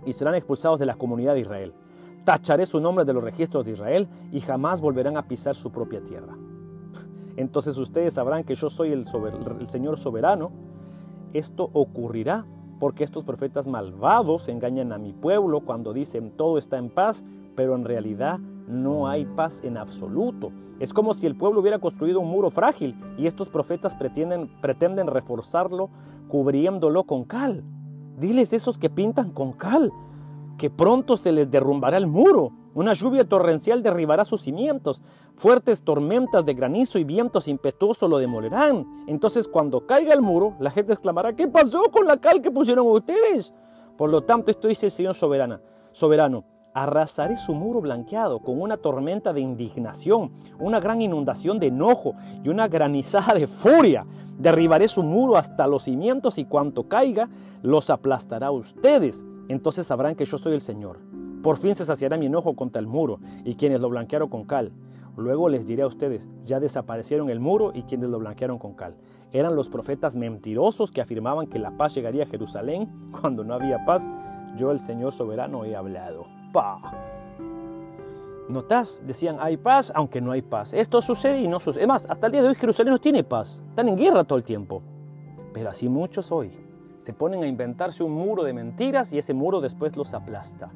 y 0.06 0.14
serán 0.14 0.36
expulsados 0.36 0.80
de 0.80 0.86
la 0.86 0.96
comunidad 0.96 1.34
de 1.34 1.42
Israel. 1.42 1.74
Tacharé 2.24 2.66
su 2.66 2.80
nombre 2.80 3.06
de 3.06 3.14
los 3.14 3.24
registros 3.24 3.66
de 3.66 3.72
Israel 3.72 4.08
y 4.32 4.42
jamás 4.42 4.80
volverán 4.80 5.18
a 5.18 5.28
pisar 5.28 5.56
su 5.56 5.72
propia 5.72 6.02
tierra. 6.02 6.36
Entonces 7.36 7.78
ustedes 7.78 8.14
sabrán 8.14 8.44
que 8.44 8.56
yo 8.56 8.70
soy 8.70 8.92
el, 8.92 9.06
Señor 9.68 9.98
soberano. 9.98 10.52
Esto 11.34 11.70
ocurrirá 11.74 12.46
porque 12.80 13.04
estos 13.04 13.24
profetas 13.24 13.68
malvados 13.68 14.48
engañan 14.50 14.92
a 14.92 14.98
mi 14.98 15.14
pueblo 15.14 15.62
cuando 15.62 15.94
dicen 15.94 16.32
todo 16.32 16.58
está 16.58 16.78
en 16.78 16.90
paz, 16.90 17.24
pero 17.56 17.76
en 17.76 17.86
realidad 17.86 18.40
no 18.68 19.08
hay 19.08 19.26
paz 19.26 19.62
en 19.64 19.78
absoluto. 19.78 20.52
Es 20.80 20.94
como 20.94 21.14
si 21.14 21.28
el 21.28 21.36
pueblo 21.36 21.62
hubiera 21.62 21.80
construido 21.80 22.20
un 22.20 22.30
muro 22.30 22.50
frágil 22.50 22.96
y 23.18 23.28
estos 23.28 23.50
profetas 23.50 23.96
pretenden 23.96 25.08
reforzarlo 25.08 25.90
cubriéndolo 26.28 27.04
con 27.04 27.24
cal. 27.24 27.64
Diles 28.18 28.54
esos 28.54 28.78
que 28.78 28.90
pintan 28.90 29.32
con 29.32 29.54
cal, 29.54 29.92
que 30.62 30.70
pronto 30.70 31.18
se 31.18 31.32
les 31.32 31.50
derrumbará 31.50 31.98
el 31.98 32.06
muro. 32.06 32.52
Una 32.76 32.94
lluvia 32.94 33.28
torrencial 33.28 33.82
derribará 33.82 34.24
sus 34.26 34.44
cimientos. 34.44 35.02
Fuertes 35.36 35.84
tormentas 35.84 36.46
de 36.46 36.54
granizo 36.54 37.00
y 37.00 37.04
vientos 37.04 37.48
impetuosos 37.48 38.08
lo 38.08 38.20
demolerán. 38.20 38.86
Entonces 39.08 39.48
cuando 39.48 39.88
caiga 39.88 40.14
el 40.14 40.22
muro, 40.22 40.54
la 40.60 40.70
gente 40.70 40.94
exclamará, 40.94 41.36
¿qué 41.36 41.48
pasó 41.48 41.90
con 41.92 42.06
la 42.06 42.18
cal 42.18 42.44
que 42.44 42.52
pusieron 42.52 42.86
ustedes? 42.86 43.56
Por 43.98 44.12
lo 44.12 44.22
tanto, 44.22 44.52
esto 44.52 44.68
dice 44.68 44.86
el 44.86 44.92
Señor 44.92 45.16
soberana, 45.16 45.60
soberano. 45.94 46.44
Arrasaré 46.76 47.38
su 47.38 47.56
muro 47.56 47.82
blanqueado 47.82 48.38
con 48.38 48.62
una 48.62 48.78
tormenta 48.78 49.34
de 49.34 49.42
indignación, 49.42 50.32
una 50.60 50.80
gran 50.80 51.02
inundación 51.02 51.58
de 51.58 51.68
enojo 51.68 52.14
y 52.44 52.50
una 52.50 52.68
granizada 52.68 53.34
de 53.34 53.48
furia. 53.48 54.06
Derribaré 54.38 54.88
su 54.88 55.02
muro 55.02 55.38
hasta 55.38 55.66
los 55.66 55.86
cimientos 55.86 56.38
y 56.38 56.46
cuanto 56.46 56.88
caiga, 56.88 57.30
los 57.64 57.90
aplastará 57.90 58.48
a 58.48 58.52
ustedes. 58.52 59.26
Entonces 59.48 59.88
sabrán 59.88 60.16
que 60.16 60.26
yo 60.26 60.38
soy 60.38 60.54
el 60.54 60.62
Señor. 60.62 61.00
Por 61.42 61.58
fin 61.58 61.76
se 61.76 61.86
saciará 61.86 62.18
mi 62.18 62.28
enojo 62.28 62.56
contra 62.56 62.80
el 62.80 62.88
muro 62.88 63.20
y 63.44 63.56
quienes 63.56 63.82
lo 63.82 63.90
blanquearon 63.90 64.30
con 64.30 64.46
cal. 64.46 64.72
Luego 65.18 65.50
les 65.50 65.68
diré 65.68 65.84
a 65.84 65.88
ustedes, 65.88 66.28
ya 66.44 66.60
desaparecieron 66.60 67.30
el 67.30 67.40
muro 67.40 67.72
y 67.74 67.84
quienes 67.84 68.10
lo 68.10 68.20
blanquearon 68.20 68.60
con 68.60 68.74
cal. 68.74 68.96
Eran 69.32 69.56
los 69.56 69.70
profetas 69.70 70.16
mentirosos 70.16 70.92
que 70.92 71.02
afirmaban 71.02 71.48
que 71.48 71.60
la 71.60 71.72
paz 71.78 71.96
llegaría 71.96 72.24
a 72.24 72.28
Jerusalén 72.28 72.90
cuando 73.20 73.44
no 73.44 73.54
había 73.54 73.86
paz. 73.86 74.10
Yo, 74.56 74.72
el 74.72 74.80
Señor 74.80 75.12
soberano, 75.12 75.66
he 75.66 75.76
hablado. 75.76 76.26
¿Notas? 78.50 79.02
Decían, 79.06 79.38
hay 79.40 79.58
paz, 79.58 79.92
aunque 79.96 80.22
no 80.22 80.32
hay 80.32 80.42
paz. 80.42 80.74
Esto 80.74 81.02
sucede 81.02 81.42
y 81.42 81.48
no 81.48 81.60
sucede. 81.60 81.84
Es 81.84 81.88
más, 81.88 82.06
hasta 82.10 82.28
el 82.28 82.34
día 82.34 82.42
de 82.42 82.50
hoy 82.50 82.56
Jerusalén 82.56 82.94
no 82.94 83.00
tiene 83.00 83.24
paz. 83.24 83.64
Están 83.70 83.88
en 83.88 83.96
guerra 83.96 84.24
todo 84.24 84.38
el 84.38 84.44
tiempo. 84.44 84.82
Pero 85.54 85.70
así 85.70 85.88
muchos 85.90 86.32
hoy 86.32 86.52
se 87.02 87.14
ponen 87.14 87.42
a 87.42 87.48
inventarse 87.48 88.04
un 88.04 88.12
muro 88.12 88.44
de 88.44 88.54
mentiras 88.54 89.12
y 89.12 89.18
ese 89.18 89.34
muro 89.34 89.60
después 89.60 89.98
los 89.98 90.14
aplasta. 90.14 90.70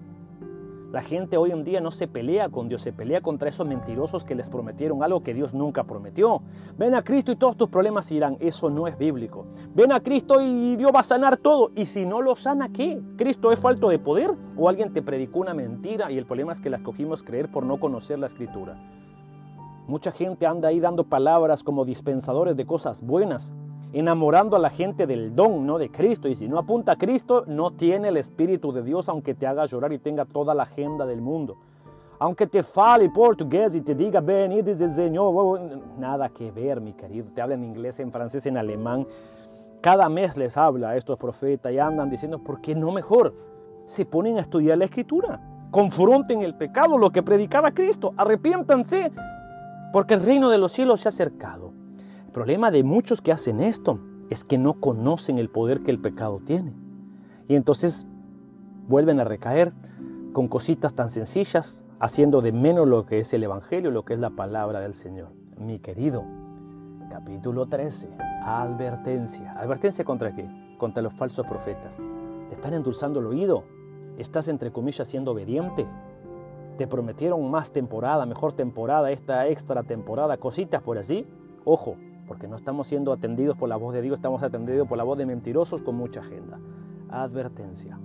La 0.92 1.04
gente 1.04 1.38
hoy 1.38 1.52
en 1.52 1.64
día 1.64 1.82
no 1.82 1.92
se 1.92 2.08
pelea 2.08 2.50
con 2.50 2.68
Dios, 2.68 2.82
se 2.82 2.94
pelea 2.94 3.22
contra 3.22 3.50
esos 3.50 3.68
mentirosos 3.68 4.24
que 4.24 4.34
les 4.34 4.50
prometieron 4.50 5.04
algo 5.04 5.22
que 5.22 5.36
Dios 5.36 5.54
nunca 5.54 5.84
prometió. 5.84 6.42
Ven 6.80 6.96
a 6.96 7.04
Cristo 7.04 7.32
y 7.32 7.36
todos 7.36 7.58
tus 7.58 7.70
problemas 7.70 8.12
irán. 8.12 8.38
Eso 8.40 8.72
no 8.72 8.88
es 8.88 8.98
bíblico. 8.98 9.46
Ven 9.76 9.92
a 9.92 10.00
Cristo 10.00 10.42
y 10.42 10.76
Dios 10.78 10.92
va 10.96 11.02
a 11.02 11.04
sanar 11.04 11.38
todo. 11.38 11.70
Y 11.76 11.86
si 11.86 12.06
no 12.06 12.22
lo 12.22 12.36
sana, 12.36 12.70
¿qué? 12.70 13.02
¿Cristo 13.18 13.52
es 13.52 13.60
falto 13.60 13.90
de 13.90 14.00
poder? 14.00 14.32
¿O 14.58 14.68
alguien 14.68 14.94
te 14.94 15.02
predicó 15.04 15.40
una 15.40 15.54
mentira 15.54 16.12
y 16.12 16.18
el 16.18 16.26
problema 16.26 16.54
es 16.54 16.62
que 16.62 16.70
la 16.70 16.78
escogimos 16.78 17.24
creer 17.24 17.52
por 17.52 17.66
no 17.66 17.78
conocer 17.80 18.18
la 18.18 18.28
escritura? 18.28 18.78
Mucha 19.88 20.12
gente 20.12 20.48
anda 20.48 20.70
ahí 20.70 20.80
dando 20.80 21.04
palabras 21.04 21.62
como 21.62 21.86
dispensadores 21.86 22.56
de 22.56 22.66
cosas 22.66 23.06
buenas, 23.06 23.54
enamorando 23.96 24.58
a 24.58 24.60
la 24.60 24.70
gente 24.70 25.08
del 25.08 25.34
don, 25.34 25.66
no 25.66 25.78
de 25.78 25.90
Cristo. 25.90 26.28
Y 26.28 26.36
si 26.36 26.50
no 26.50 26.60
apunta 26.60 26.92
a 26.92 26.96
Cristo, 26.98 27.46
no 27.48 27.72
tiene 27.72 28.10
el 28.10 28.18
Espíritu 28.18 28.74
de 28.74 28.84
Dios, 28.84 29.08
aunque 29.08 29.34
te 29.34 29.48
haga 29.48 29.66
llorar 29.66 29.94
y 29.94 30.00
tenga 30.00 30.26
toda 30.26 30.54
la 30.54 30.64
agenda 30.64 31.06
del 31.06 31.22
mundo. 31.22 31.56
Aunque 32.20 32.46
te 32.46 32.62
fale 32.62 33.10
portugués 33.10 33.74
y 33.74 33.82
te 33.82 33.96
diga, 33.96 34.20
ven, 34.20 34.64
desde 34.66 34.86
el 34.86 34.92
Señor, 34.92 35.62
nada 35.98 36.28
que 36.28 36.52
ver, 36.52 36.82
mi 36.82 36.92
querido. 36.92 37.28
Te 37.34 37.42
habla 37.42 37.56
en 37.56 37.64
inglés, 37.64 38.00
en 38.02 38.12
francés, 38.12 38.46
en 38.46 38.58
alemán. 38.58 39.08
Cada 39.80 40.10
mes 40.10 40.36
les 40.36 40.58
habla 40.58 40.90
a 40.90 40.98
estos 40.98 41.18
profetas 41.18 41.72
y 41.72 41.80
andan 41.80 42.10
diciendo, 42.10 42.40
¿por 42.40 42.60
qué 42.60 42.76
no 42.76 42.92
mejor? 42.92 43.34
Se 43.86 44.06
ponen 44.06 44.38
a 44.38 44.42
estudiar 44.42 44.78
la 44.78 44.86
escritura. 44.86 45.40
Confronten 45.72 46.42
el 46.42 46.56
pecado, 46.56 46.98
lo 46.98 47.12
que 47.12 47.24
predicaba 47.24 47.72
Cristo. 47.72 48.14
Arrepiéntanse, 48.18 49.14
porque 49.94 50.16
el 50.16 50.24
reino 50.24 50.50
de 50.50 50.58
los 50.58 50.74
cielos 50.74 51.00
se 51.00 51.08
ha 51.08 51.10
acercado 51.10 51.65
problema 52.36 52.70
de 52.70 52.84
muchos 52.84 53.22
que 53.22 53.32
hacen 53.32 53.62
esto 53.62 53.98
es 54.30 54.44
que 54.44 54.58
no 54.58 54.82
conocen 54.82 55.38
el 55.38 55.50
poder 55.50 55.84
que 55.84 55.92
el 55.92 56.02
pecado 56.02 56.42
tiene. 56.46 56.74
Y 57.48 57.56
entonces 57.56 58.06
vuelven 58.90 59.22
a 59.22 59.24
recaer 59.24 59.72
con 60.34 60.50
cositas 60.50 60.94
tan 60.94 61.10
sencillas, 61.10 61.86
haciendo 61.98 62.42
de 62.42 62.52
menos 62.52 62.90
lo 62.90 63.06
que 63.06 63.20
es 63.20 63.32
el 63.32 63.46
Evangelio, 63.46 63.90
lo 63.90 64.04
que 64.04 64.16
es 64.16 64.20
la 64.20 64.32
palabra 64.32 64.82
del 64.82 64.96
Señor. 64.96 65.30
Mi 65.58 65.80
querido, 65.80 66.26
capítulo 67.10 67.68
13, 67.68 68.10
advertencia. 68.44 69.54
¿Advertencia 69.54 70.04
contra 70.04 70.36
qué? 70.36 70.46
Contra 70.78 71.02
los 71.02 71.14
falsos 71.14 71.48
profetas. 71.48 72.02
Te 72.50 72.56
están 72.56 72.74
endulzando 72.74 73.22
el 73.22 73.28
oído. 73.28 73.64
Estás, 74.18 74.50
entre 74.50 74.74
comillas, 74.74 75.08
siendo 75.08 75.32
obediente. 75.32 75.88
Te 76.78 76.86
prometieron 76.86 77.50
más 77.50 77.72
temporada, 77.72 78.26
mejor 78.26 78.52
temporada, 78.52 79.10
esta 79.12 79.48
extra 79.48 79.84
temporada, 79.84 80.36
cositas 80.36 80.82
por 80.82 80.98
allí. 80.98 81.26
Ojo, 81.64 81.96
porque 82.28 82.48
no 82.48 82.56
estamos 82.56 82.88
siendo 82.88 83.12
atendidos 83.12 83.58
por 83.58 83.70
la 83.70 83.76
voz 83.76 83.94
de 83.94 84.02
Dios, 84.02 84.18
estamos 84.18 84.42
atendidos 84.44 84.88
por 84.88 84.98
la 84.98 85.04
voz 85.04 85.18
de 85.18 85.26
mentirosos 85.26 85.82
con 85.82 85.96
mucha 85.96 86.22
agenda. 86.22 86.60
Advertencia. 87.10 87.98